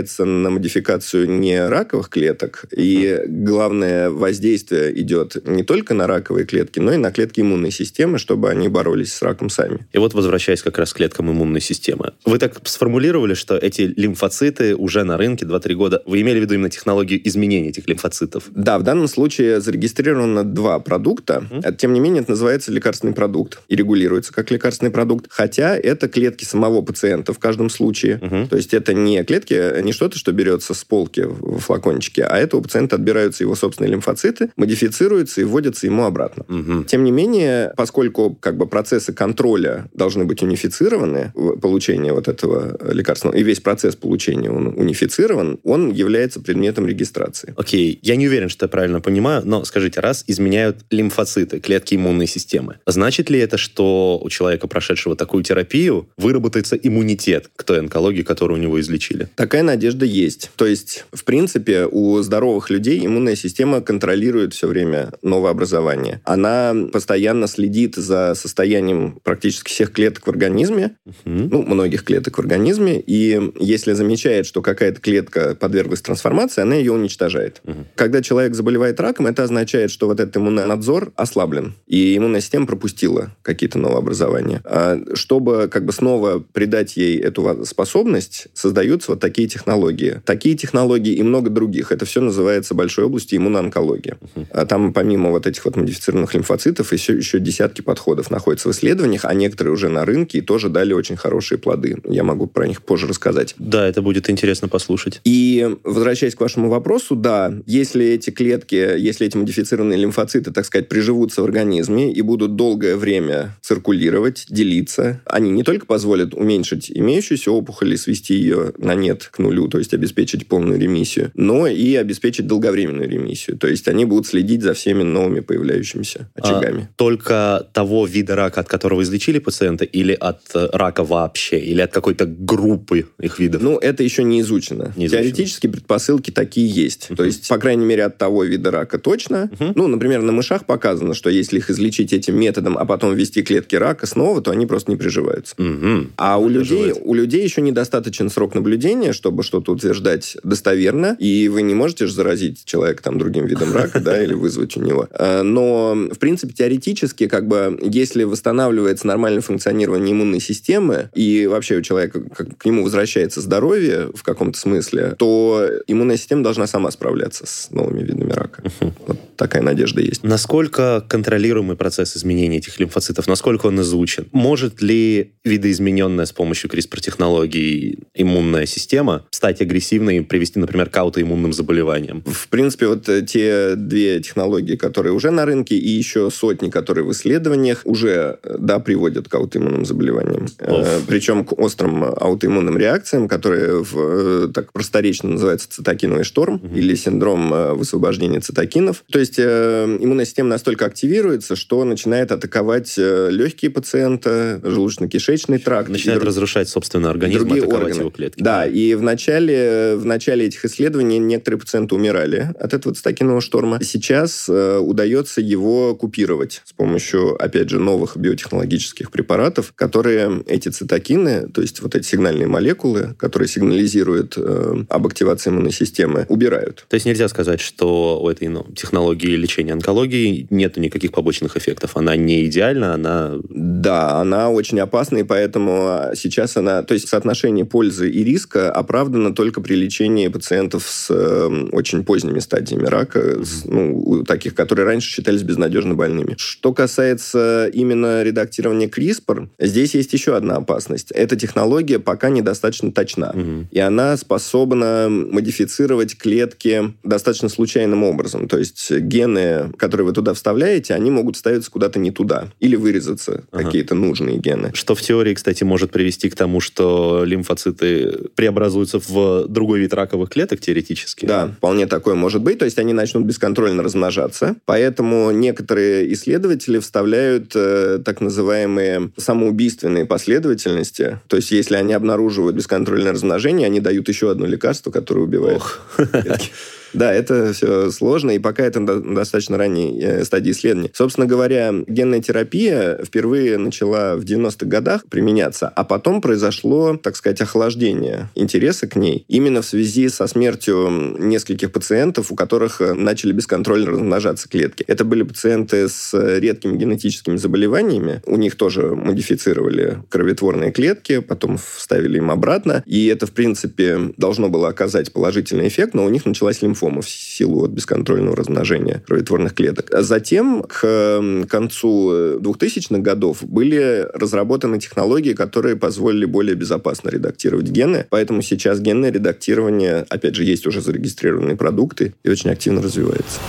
возлагается 0.10 0.26
на 0.26 0.50
модификацию 0.50 1.30
не 1.30 1.68
раковых 1.68 2.10
клеток, 2.10 2.66
и 2.72 3.22
главное 3.28 4.10
воздействие 4.10 5.00
идет 5.02 5.48
не 5.48 5.64
только 5.64 5.94
на 5.94 6.08
раковые 6.08 6.46
клетки, 6.46 6.80
но 6.80 6.94
и 6.94 6.98
на 6.98 7.12
клетки 7.12 7.42
иммунной 7.42 7.72
системы, 7.72 8.18
чтобы 8.18 8.50
они 8.50 8.70
боролись 8.70 9.14
с 9.14 9.22
раком 9.22 9.50
сами. 9.50 9.80
И 9.94 9.98
вот 9.98 10.14
возвращаясь 10.14 10.62
как 10.62 10.78
раз 10.78 10.94
к 10.94 10.98
клеткам 10.98 11.30
иммунной 11.30 11.62
системы. 11.62 12.14
Вы 12.26 12.38
так 12.40 12.56
сформулировали, 12.64 13.34
что 13.34 13.56
эти 13.56 13.82
лимфоциты 13.82 14.76
уже 14.76 15.04
на 15.04 15.18
рынке 15.18 15.46
2-3 15.46 15.74
года. 15.76 16.02
Вы 16.06 16.22
имели 16.22 16.40
в 16.40 16.42
виду 16.42 16.56
именно 16.56 16.70
технологию 16.70 17.20
изменения 17.28 17.70
этих 17.70 17.88
лимфоцитов? 17.88 18.44
Да, 18.52 18.78
в 18.80 18.84
данном 18.84 19.08
случае 19.08 19.62
зарегистрировано 19.62 20.44
два 20.44 20.80
продукта. 20.80 21.46
Mm-hmm. 21.50 21.76
Тем 21.78 21.94
не 21.94 22.00
менее, 22.00 22.22
это 22.22 22.32
называется 22.32 22.72
лекарственный 22.72 23.14
продукт 23.14 23.60
и 23.68 23.76
регулируется 23.76 24.34
как 24.34 24.52
лекарственный 24.52 24.92
продукт. 24.92 25.28
Хотя 25.30 25.76
это 25.76 26.08
клетки 26.08 26.46
самого 26.46 26.82
пациента 26.82 27.34
в 27.34 27.40
каждом 27.40 27.70
случае. 27.70 28.20
Mm-hmm. 28.22 28.48
То 28.50 28.56
есть 28.58 28.74
это 28.74 28.94
не 28.94 29.24
клетки, 29.24 29.82
не 29.82 29.94
что-то, 30.00 30.18
что 30.18 30.32
берется 30.32 30.74
с 30.74 30.86
полки 30.86 31.26
в 31.28 31.60
флакончике, 31.60 32.24
а 32.24 32.38
это 32.38 32.56
у 32.56 32.62
пациента 32.62 32.96
отбираются 32.96 33.44
его 33.44 33.54
собственные 33.54 33.92
лимфоциты, 33.92 34.50
модифицируются 34.56 35.42
и 35.42 35.44
вводятся 35.44 35.88
ему 35.88 36.06
обратно. 36.06 36.46
Mm-hmm. 36.48 36.86
Тем 36.86 37.04
не 37.04 37.12
менее, 37.12 37.74
поскольку 37.76 38.34
как 38.40 38.56
бы 38.56 38.66
процессы 38.66 39.12
контроля 39.12 39.90
должны 39.94 40.24
быть 40.24 40.42
унифицированы, 40.42 41.34
получение 41.62 42.14
вот 42.14 42.30
этого 42.30 42.78
лекарства, 42.94 43.36
и 43.36 43.44
весь 43.44 43.60
процесс 43.60 43.98
получения 43.98 44.50
он 44.50 44.68
унифицирован, 44.68 45.60
он 45.66 45.92
является 45.92 46.40
предметом 46.40 46.88
регистрации. 46.88 47.54
Окей, 47.58 47.96
okay. 47.96 48.00
я 48.02 48.16
не 48.16 48.30
уверен, 48.30 48.48
что 48.48 48.68
я 48.68 48.70
правильно 48.70 49.02
понимаю, 49.02 49.42
но 49.44 49.66
скажите, 49.66 50.00
раз 50.00 50.24
изменяют 50.28 50.78
лимфоциты, 50.92 51.60
клетки 51.60 51.96
иммунной 51.96 52.28
системы, 52.28 52.78
значит 52.86 53.30
ли 53.30 53.38
это, 53.38 53.58
что 53.58 54.18
у 54.24 54.30
человека, 54.30 54.68
прошедшего 54.68 55.18
такую 55.18 55.44
терапию, 55.44 56.08
выработается 56.16 56.78
иммунитет 56.78 57.50
к 57.54 57.66
той 57.66 57.80
онкологии, 57.80 58.22
которую 58.22 58.60
у 58.60 58.64
него 58.64 58.80
излечили? 58.80 59.28
Такая 59.36 59.64
надежда 59.64 59.89
надежда 59.90 60.06
есть. 60.06 60.52
То 60.56 60.66
есть, 60.66 61.06
в 61.12 61.24
принципе, 61.24 61.86
у 61.86 62.22
здоровых 62.22 62.70
людей 62.70 63.06
иммунная 63.06 63.36
система 63.36 63.82
контролирует 63.82 64.54
все 64.54 64.68
время 64.68 65.12
новообразование. 65.22 66.22
Она 66.26 66.76
постоянно 66.92 67.48
следит 67.48 67.96
за 67.96 68.34
состоянием 68.36 69.20
практически 69.24 69.70
всех 69.70 69.92
клеток 69.92 70.28
в 70.28 70.30
организме, 70.30 70.96
угу. 71.06 71.16
ну, 71.26 71.64
многих 71.64 72.04
клеток 72.04 72.38
в 72.38 72.42
организме, 72.42 73.00
и 73.00 73.52
если 73.60 73.94
замечает, 73.94 74.46
что 74.46 74.62
какая-то 74.62 75.02
клетка 75.02 75.56
подверглась 75.56 76.02
трансформации, 76.02 76.62
она 76.62 76.76
ее 76.76 76.92
уничтожает. 76.92 77.62
Угу. 77.64 77.86
Когда 77.96 78.22
человек 78.22 78.54
заболевает 78.56 79.00
раком, 79.00 79.28
это 79.28 79.44
означает, 79.44 79.92
что 79.92 80.08
вот 80.08 80.20
этот 80.20 80.38
иммунный 80.38 80.66
надзор 80.66 81.12
ослаблен, 81.16 81.74
и 81.88 82.18
иммунная 82.18 82.42
система 82.42 82.68
пропустила 82.68 83.36
какие-то 83.42 83.80
новообразования. 83.80 84.62
А 84.66 85.00
чтобы 85.14 85.68
как 85.72 85.86
бы 85.86 85.94
снова 85.94 86.40
придать 86.40 86.98
ей 86.98 87.18
эту 87.20 87.66
способность, 87.66 88.48
создаются 88.54 89.12
вот 89.12 89.20
такие 89.20 89.48
технологии. 89.48 89.79
Такие 90.26 90.56
технологии 90.56 91.14
и 91.14 91.24
много 91.24 91.50
других. 91.50 91.92
Это 91.92 92.06
все 92.06 92.22
называется 92.22 92.74
большой 92.74 93.06
областью 93.06 93.38
иммуноонкологии. 93.40 94.16
А 94.52 94.66
там 94.66 94.94
помимо 94.94 95.30
вот 95.32 95.48
этих 95.48 95.66
вот 95.66 95.76
модифицированных 95.76 96.34
лимфоцитов 96.34 96.92
еще, 96.94 97.14
еще 97.16 97.40
десятки 97.40 97.82
подходов 97.82 98.32
находятся 98.32 98.70
в 98.70 98.72
исследованиях, 98.72 99.26
а 99.26 99.34
некоторые 99.34 99.74
уже 99.74 99.90
на 99.90 100.06
рынке 100.06 100.40
и 100.40 100.42
тоже 100.42 100.70
дали 100.70 100.94
очень 100.94 101.16
хорошие 101.16 101.58
плоды. 101.58 101.98
Я 102.06 102.24
могу 102.24 102.48
про 102.48 102.68
них 102.68 102.82
позже 102.82 103.08
рассказать. 103.08 103.56
Да, 103.58 103.88
это 103.88 104.02
будет 104.02 104.30
интересно 104.30 104.68
послушать. 104.68 105.22
И 105.24 105.76
возвращаясь 105.84 106.36
к 106.36 106.42
вашему 106.42 106.70
вопросу, 106.70 107.16
да, 107.16 107.54
если 107.66 108.06
эти 108.06 108.30
клетки, 108.30 108.76
если 108.76 109.28
эти 109.28 109.38
модифицированные 109.38 109.98
лимфоциты, 109.98 110.52
так 110.52 110.66
сказать, 110.66 110.90
приживутся 110.90 111.42
в 111.42 111.46
организме 111.46 112.12
и 112.12 112.22
будут 112.22 112.56
долгое 112.56 112.96
время 112.96 113.56
циркулировать, 113.62 114.46
делиться, 114.50 115.22
они 115.26 115.52
не 115.52 115.64
только 115.64 115.86
позволят 115.86 116.34
уменьшить 116.34 116.92
имеющуюся 116.92 117.52
опухоль 117.52 117.94
и 117.94 117.98
свести 117.98 118.36
ее 118.36 118.74
на 118.78 118.96
нет 118.96 119.30
к 119.32 119.40
нулю, 119.40 119.68
то 119.70 119.78
есть 119.78 119.94
обеспечить 119.94 120.48
полную 120.48 120.80
ремиссию, 120.80 121.32
но 121.36 121.68
и 121.68 121.96
обеспечить 121.96 122.48
долговременную 122.48 123.10
ремиссию. 123.10 123.58
То 123.58 123.68
есть 123.68 123.88
они 123.88 124.06
будут 124.06 124.28
следить 124.28 124.62
за 124.62 124.74
всеми 124.74 125.04
новыми 125.04 125.40
появляющимися 125.42 126.30
а 126.36 126.40
очагами. 126.40 126.90
А, 126.92 126.94
только 126.96 127.68
того 127.74 128.06
вида 128.06 128.36
рака, 128.36 128.62
от 128.62 128.68
которого 128.68 129.02
излечили 129.04 129.40
пациента, 129.40 129.86
или 129.86 130.14
от 130.14 130.42
э, 130.54 130.70
рака 130.74 131.04
вообще, 131.04 131.60
или 131.60 131.82
от 131.82 131.92
какой-то 131.92 132.26
группы 132.26 133.06
их 133.20 133.40
видов? 133.40 133.62
Ну, 133.62 133.78
это 133.78 134.04
еще 134.04 134.24
не 134.24 134.42
изучено. 134.42 134.94
Не 134.96 135.06
изучено. 135.06 135.24
Теоретически 135.24 135.68
предпосылки 135.68 136.32
такие 136.32 136.68
есть. 136.68 137.08
Uh-huh. 137.10 137.16
То 137.16 137.24
есть, 137.24 137.48
по 137.48 137.58
крайней 137.58 137.86
мере, 137.86 138.06
от 138.06 138.18
того 138.18 138.44
вида 138.44 138.72
рака 138.72 139.00
точно. 139.00 139.50
Uh-huh. 139.52 139.74
Ну, 139.76 139.88
например, 139.88 140.22
на 140.22 140.32
мышах 140.32 140.66
показано, 140.66 141.14
что 141.14 141.30
если 141.30 141.58
их 141.58 141.70
излечить 141.70 142.14
этим 142.14 142.40
методом, 142.40 142.78
а 142.78 142.86
потом 142.86 143.16
ввести 143.16 143.42
клетки 143.42 143.76
рака 143.76 144.06
снова, 144.06 144.42
то 144.42 144.52
они 144.52 144.66
просто 144.66 144.92
не 144.92 144.98
приживаются. 144.98 145.56
Uh-huh. 145.58 146.08
А 146.18 146.38
у 146.38 146.50
людей, 146.50 146.94
у 146.94 147.14
людей 147.14 147.44
еще 147.44 147.62
недостаточен 147.62 148.30
срок 148.30 148.56
наблюдения, 148.56 149.14
чтобы 149.14 149.44
что-то 149.60 149.74
утверждать 149.74 150.38
достоверно, 150.44 151.18
и 151.20 151.50
вы 151.50 151.62
не 151.62 151.74
можете 151.74 152.08
же 152.08 152.14
заразить 152.14 152.64
человека 152.66 153.04
там 153.04 153.18
другим 153.20 153.46
видом 153.46 153.74
рака, 153.74 154.00
да, 154.00 154.22
или 154.24 154.34
вызвать 154.34 154.78
у 154.78 154.82
него. 154.82 155.08
А, 155.12 155.44
но, 155.44 155.94
в 155.94 156.18
принципе, 156.18 156.54
теоретически, 156.54 157.28
как 157.28 157.48
бы, 157.48 157.78
если 157.84 158.24
восстанавливается 158.24 159.08
нормальное 159.08 159.42
функционирование 159.42 160.14
иммунной 160.14 160.40
системы, 160.40 161.10
и 161.14 161.48
вообще 161.48 161.78
у 161.78 161.82
человека 161.82 162.22
к 162.58 162.66
нему 162.66 162.84
возвращается 162.84 163.42
здоровье 163.42 164.10
в 164.14 164.24
каком-то 164.24 164.58
смысле, 164.58 165.16
то 165.18 165.68
иммунная 165.88 166.18
система 166.18 166.44
должна 166.44 166.68
сама 166.68 166.92
справляться 166.92 167.46
с 167.46 167.70
новыми 167.72 168.04
видами 168.04 168.32
рака. 168.32 168.64
Вот 168.80 169.18
такая 169.36 169.62
надежда 169.62 170.02
есть. 170.02 170.24
Насколько 170.24 171.04
контролируемый 171.08 171.76
процесс 171.76 172.16
изменения 172.16 172.58
этих 172.58 172.80
лимфоцитов, 172.80 173.28
насколько 173.28 173.68
он 173.68 173.82
изучен? 173.82 174.28
Может 174.32 174.82
ли 174.82 175.34
видоизмененная 175.44 176.26
с 176.26 176.32
помощью 176.32 176.70
CRISPR-технологий 176.70 178.00
иммунная 178.14 178.66
система 178.66 179.26
стать 179.32 179.49
агрессивной 179.62 180.18
и 180.18 180.22
привести, 180.22 180.60
например, 180.60 180.90
к 180.90 180.98
аутоиммунным 180.98 181.54
заболеваниям? 181.54 182.24
В 182.26 182.48
принципе, 182.50 182.88
вот 182.88 183.10
э, 183.10 183.22
те 183.22 183.76
две 183.76 184.20
технологии, 184.20 184.76
которые 184.76 185.14
уже 185.14 185.32
на 185.32 185.46
рынке, 185.46 185.76
и 185.76 185.90
еще 185.90 186.30
сотни, 186.32 186.70
которые 186.70 187.06
в 187.06 187.12
исследованиях, 187.12 187.82
уже 187.86 188.40
э, 188.44 188.58
да, 188.60 188.80
приводят 188.80 189.28
к 189.28 189.36
аутоиммунным 189.36 189.86
заболеваниям. 189.86 190.48
Э, 190.60 191.00
причем 191.08 191.46
к 191.46 191.58
острым 191.60 192.04
аутоиммунным 192.04 192.78
реакциям, 192.78 193.28
которые 193.28 193.84
в, 193.84 194.52
так 194.54 194.72
просторечно 194.74 195.30
называются 195.30 195.70
цитокиновый 195.70 196.24
шторм 196.24 196.56
угу. 196.56 196.76
или 196.76 196.96
синдром 196.96 197.76
высвобождения 197.78 198.40
цитокинов. 198.40 199.04
То 199.12 199.20
есть 199.20 199.36
э, 199.38 199.98
иммунная 200.00 200.26
система 200.26 200.50
настолько 200.50 200.86
активируется, 200.86 201.56
что 201.56 201.84
начинает 201.84 202.32
атаковать 202.32 202.98
легкие 202.98 203.72
пациента, 203.72 204.60
желудочно-кишечный 204.64 205.60
тракт. 205.60 205.90
Начинает 205.90 206.20
друг... 206.20 206.30
разрушать, 206.30 206.70
собственно, 206.70 207.10
организм, 207.10 207.40
другие 207.40 207.64
атаковать 207.64 207.86
органы. 207.86 208.00
его 208.02 208.10
клетки. 208.10 208.42
Да, 208.42 208.66
и 208.66 208.94
в 208.94 209.02
начале, 209.30 209.96
в 209.96 210.06
начале 210.06 210.48
этих 210.48 210.66
исследований 210.66 211.20
некоторые 211.20 211.60
пациенты 211.60 211.94
умирали 211.94 212.52
от 212.60 212.74
этого 212.74 212.96
цитокинового 212.96 213.42
шторма. 213.42 213.80
Сейчас 213.84 214.48
э, 214.50 214.80
удается 214.80 215.40
его 215.40 215.96
купировать 215.96 216.64
с 216.66 216.74
помощью, 216.74 217.36
опять 217.42 217.70
же, 217.70 217.80
новых 217.80 218.18
биотехнологических 218.18 219.12
препаратов, 219.12 219.74
которые 219.76 220.44
эти 220.48 220.70
цитокины, 220.70 221.48
то 221.48 221.62
есть 221.62 221.82
вот 221.82 221.96
эти 221.96 222.06
сигнальные 222.06 222.48
молекулы, 222.48 223.16
которые 223.20 223.48
сигнализируют 223.48 224.34
э, 224.38 224.84
об 224.90 225.06
активации 225.06 225.52
иммунной 225.52 225.72
системы, 225.72 226.26
убирают. 226.28 226.86
То 226.90 226.96
есть 226.96 227.06
нельзя 227.06 227.28
сказать, 227.28 227.60
что 227.60 228.20
у 228.24 228.30
этой 228.30 228.48
ну, 228.48 228.66
технологии 228.76 229.36
лечения 229.36 229.74
онкологии 229.74 230.48
нет 230.50 230.78
никаких 230.78 231.12
побочных 231.12 231.56
эффектов. 231.56 231.96
Она 231.98 232.16
не 232.16 232.48
идеальна, 232.48 232.96
она... 232.96 233.34
Да, 233.50 234.20
она 234.20 234.50
очень 234.50 234.80
опасна, 234.80 235.18
и 235.20 235.24
поэтому 235.24 236.12
сейчас 236.16 236.58
она... 236.58 236.82
То 236.82 236.96
есть 236.96 237.08
соотношение 237.08 237.66
пользы 237.66 238.10
и 238.10 238.24
риска 238.24 238.72
оправдано 238.72 239.19
только 239.34 239.62
при 239.62 239.76
лечении 239.76 240.28
пациентов 240.28 240.86
с 240.88 241.08
э, 241.10 241.68
очень 241.72 242.04
поздними 242.04 242.40
стадиями 242.40 242.86
рака, 242.86 243.44
с, 243.44 243.66
ну, 243.66 244.24
таких, 244.26 244.56
которые 244.56 244.86
раньше 244.86 245.10
считались 245.10 245.44
безнадежно 245.44 245.96
больными. 245.96 246.36
Что 246.38 246.74
касается 246.74 247.70
именно 247.74 248.24
редактирования 248.24 248.88
CRISPR, 248.88 249.50
здесь 249.60 249.96
есть 249.96 250.14
еще 250.14 250.36
одна 250.36 250.56
опасность. 250.56 251.12
Эта 251.12 251.36
технология 251.36 252.00
пока 252.00 252.30
недостаточно 252.30 252.92
точна. 252.92 253.32
Угу. 253.34 253.68
И 253.72 253.80
она 253.80 254.18
способна 254.18 255.08
модифицировать 255.10 256.18
клетки 256.18 256.94
достаточно 257.04 257.50
случайным 257.50 258.04
образом. 258.04 258.48
То 258.48 258.58
есть 258.58 258.92
гены, 258.92 259.72
которые 259.78 260.08
вы 260.08 260.14
туда 260.14 260.34
вставляете, 260.34 260.94
они 260.94 261.12
могут 261.12 261.38
ставиться 261.38 261.70
куда-то 261.72 262.00
не 262.00 262.12
туда. 262.12 262.50
Или 262.60 262.76
вырезаться 262.76 263.44
ага. 263.52 263.64
какие-то 263.64 263.96
нужные 263.96 264.38
гены. 264.38 264.72
Что 264.74 264.96
в 264.96 265.02
теории, 265.02 265.34
кстати, 265.34 265.64
может 265.64 265.92
привести 265.92 266.30
к 266.30 266.36
тому, 266.36 266.60
что 266.60 267.24
лимфоциты 267.26 268.30
преобразуются 268.36 269.00
в 269.00 269.09
другой 269.10 269.80
вид 269.80 269.94
раковых 269.94 270.30
клеток 270.30 270.60
теоретически. 270.60 271.26
Да, 271.26 271.48
вполне 271.58 271.88
такое 271.88 272.16
может 272.16 272.42
быть. 272.42 272.60
То 272.60 272.66
есть 272.66 272.80
они 272.80 272.94
начнут 272.94 273.26
бесконтрольно 273.26 273.84
размножаться. 273.84 274.56
Поэтому 274.66 275.32
некоторые 275.32 276.12
исследователи 276.14 276.80
вставляют 276.80 277.52
э, 277.56 278.00
так 278.04 278.22
называемые 278.22 279.12
самоубийственные 279.18 280.06
последовательности. 280.06 281.20
То 281.28 281.38
есть 281.38 281.52
если 281.52 281.76
они 281.76 281.94
обнаруживают 281.94 282.56
бесконтрольное 282.56 283.14
размножение, 283.14 283.66
они 283.66 283.80
дают 283.80 284.08
еще 284.10 284.32
одно 284.32 284.46
лекарство, 284.46 284.92
которое 284.92 285.22
убивает 285.22 285.62
клетки. 285.96 286.52
Да, 286.94 287.14
это 287.14 287.54
все 287.54 287.92
сложно, 287.92 288.32
и 288.32 288.40
пока 288.40 288.64
это 288.64 288.80
на 288.80 289.00
достаточно 289.00 289.58
ранней 289.58 290.00
э, 290.02 290.24
стадии 290.24 290.52
исследования. 290.52 290.92
Собственно 290.94 291.28
говоря, 291.28 291.74
генная 291.88 292.22
терапия 292.22 293.00
впервые 293.04 293.58
начала 293.58 294.16
в 294.16 294.22
90-х 294.22 294.66
годах 294.66 295.06
применяться, 295.10 295.68
а 295.68 295.84
потом 295.84 296.22
произошло, 296.22 296.98
так 296.98 297.16
сказать, 297.16 297.42
охлаждение 297.42 298.30
интереса 298.36 298.88
к 298.88 298.96
ней 298.96 299.26
именно 299.28 299.62
в 299.62 299.66
связи 299.66 300.10
со 300.10 300.28
смертью 300.28 301.16
нескольких 301.20 301.72
пациентов, 301.72 302.32
у 302.32 302.36
которых 302.36 302.82
э, 302.82 302.94
начали 302.94 303.32
бесконтрольно 303.32 303.92
размножаться 303.92 304.50
клетки. 304.50 304.84
Это 304.88 305.06
были 305.06 305.24
пациенты 305.24 305.88
с 305.88 306.14
редкими 306.14 306.78
генетическими 306.78 307.38
заболеваниями. 307.38 308.22
У 308.26 308.36
них 308.36 308.56
тоже 308.56 308.96
модифицировали 308.96 310.00
кроветворные 310.10 310.72
клетки, 310.72 311.20
потом 311.20 311.58
вставили 311.58 312.18
им 312.18 312.32
обратно, 312.32 312.84
и 312.86 313.08
это, 313.08 313.28
в 313.28 313.32
принципе, 313.32 314.12
должно 314.18 314.50
было 314.50 314.70
оказать 314.70 315.14
положительный 315.14 315.68
эффект, 315.68 315.94
но 315.94 316.06
у 316.06 316.10
них 316.10 316.26
началась 316.26 316.62
лимфома 316.62 316.79
лимфома 316.80 317.02
в 317.02 317.10
силу 317.10 317.66
от 317.66 317.72
бесконтрольного 317.72 318.36
размножения 318.36 319.04
кроветворных 319.08 319.54
клеток. 319.54 319.94
А 319.94 320.02
затем, 320.02 320.64
к 320.64 321.46
концу 321.50 322.40
2000-х 322.40 323.02
годов, 323.02 323.44
были 323.44 324.08
разработаны 324.14 324.80
технологии, 324.80 325.34
которые 325.34 325.76
позволили 325.76 326.26
более 326.26 326.56
безопасно 326.56 327.10
редактировать 327.10 327.70
гены. 327.70 328.06
Поэтому 328.10 328.42
сейчас 328.42 328.80
генное 328.80 329.12
редактирование, 329.12 330.06
опять 330.10 330.36
же, 330.36 330.44
есть 330.44 330.68
уже 330.68 330.82
зарегистрированные 330.82 331.56
продукты 331.56 332.14
и 332.24 332.30
очень 332.30 332.50
активно 332.50 332.82
развивается. 332.82 333.40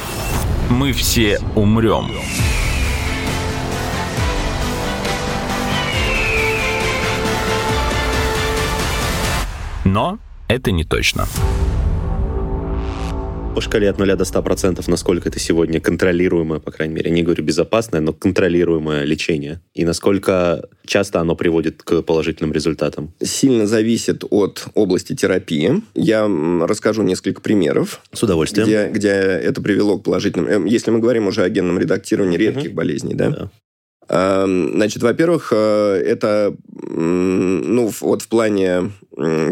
Мы 0.71 0.93
все 0.93 1.39
умрем. 1.57 2.07
Но 9.85 10.19
это 10.49 10.71
не 10.71 10.85
точно. 10.85 11.27
По 13.55 13.61
шкале 13.61 13.91
от 13.91 13.99
0 13.99 14.15
до 14.15 14.25
100%, 14.25 14.85
насколько 14.87 15.29
это 15.29 15.41
сегодня 15.41 15.81
контролируемое, 15.81 16.61
по 16.61 16.71
крайней 16.71 16.95
мере, 16.95 17.11
не 17.11 17.23
говорю 17.23 17.43
безопасное, 17.43 18.01
но 18.01 18.13
контролируемое 18.13 19.05
лечение? 19.05 19.61
И 19.75 19.85
насколько 19.85 20.69
часто 20.87 21.21
оно 21.21 21.35
приводит 21.35 21.83
к 21.83 22.03
положительным 22.03 22.53
результатам? 22.53 23.13
Сильно 23.21 23.67
зависит 23.67 24.23
от 24.31 24.69
области 24.75 25.17
терапии. 25.17 25.83
Я 25.95 26.29
расскажу 26.67 27.03
несколько 27.03 27.41
примеров. 27.41 28.01
С 28.13 28.23
удовольствием. 28.23 28.67
Где, 28.67 28.89
где 28.89 29.09
это 29.09 29.61
привело 29.61 29.99
к 29.99 30.05
положительным... 30.05 30.47
Эм, 30.47 30.65
если 30.67 30.93
мы 30.93 31.01
говорим 31.01 31.27
уже 31.27 31.43
о 31.43 31.49
генном 31.49 31.79
редактировании 31.79 32.39
редких 32.39 32.71
угу. 32.71 32.77
болезней, 32.77 33.15
да? 33.15 33.31
да. 33.31 33.51
Значит, 34.11 35.03
во-первых, 35.03 35.53
э, 35.53 36.03
это, 36.05 36.57
ну, 36.89 37.93
вот 38.01 38.23
в 38.23 38.29
плане 38.29 38.91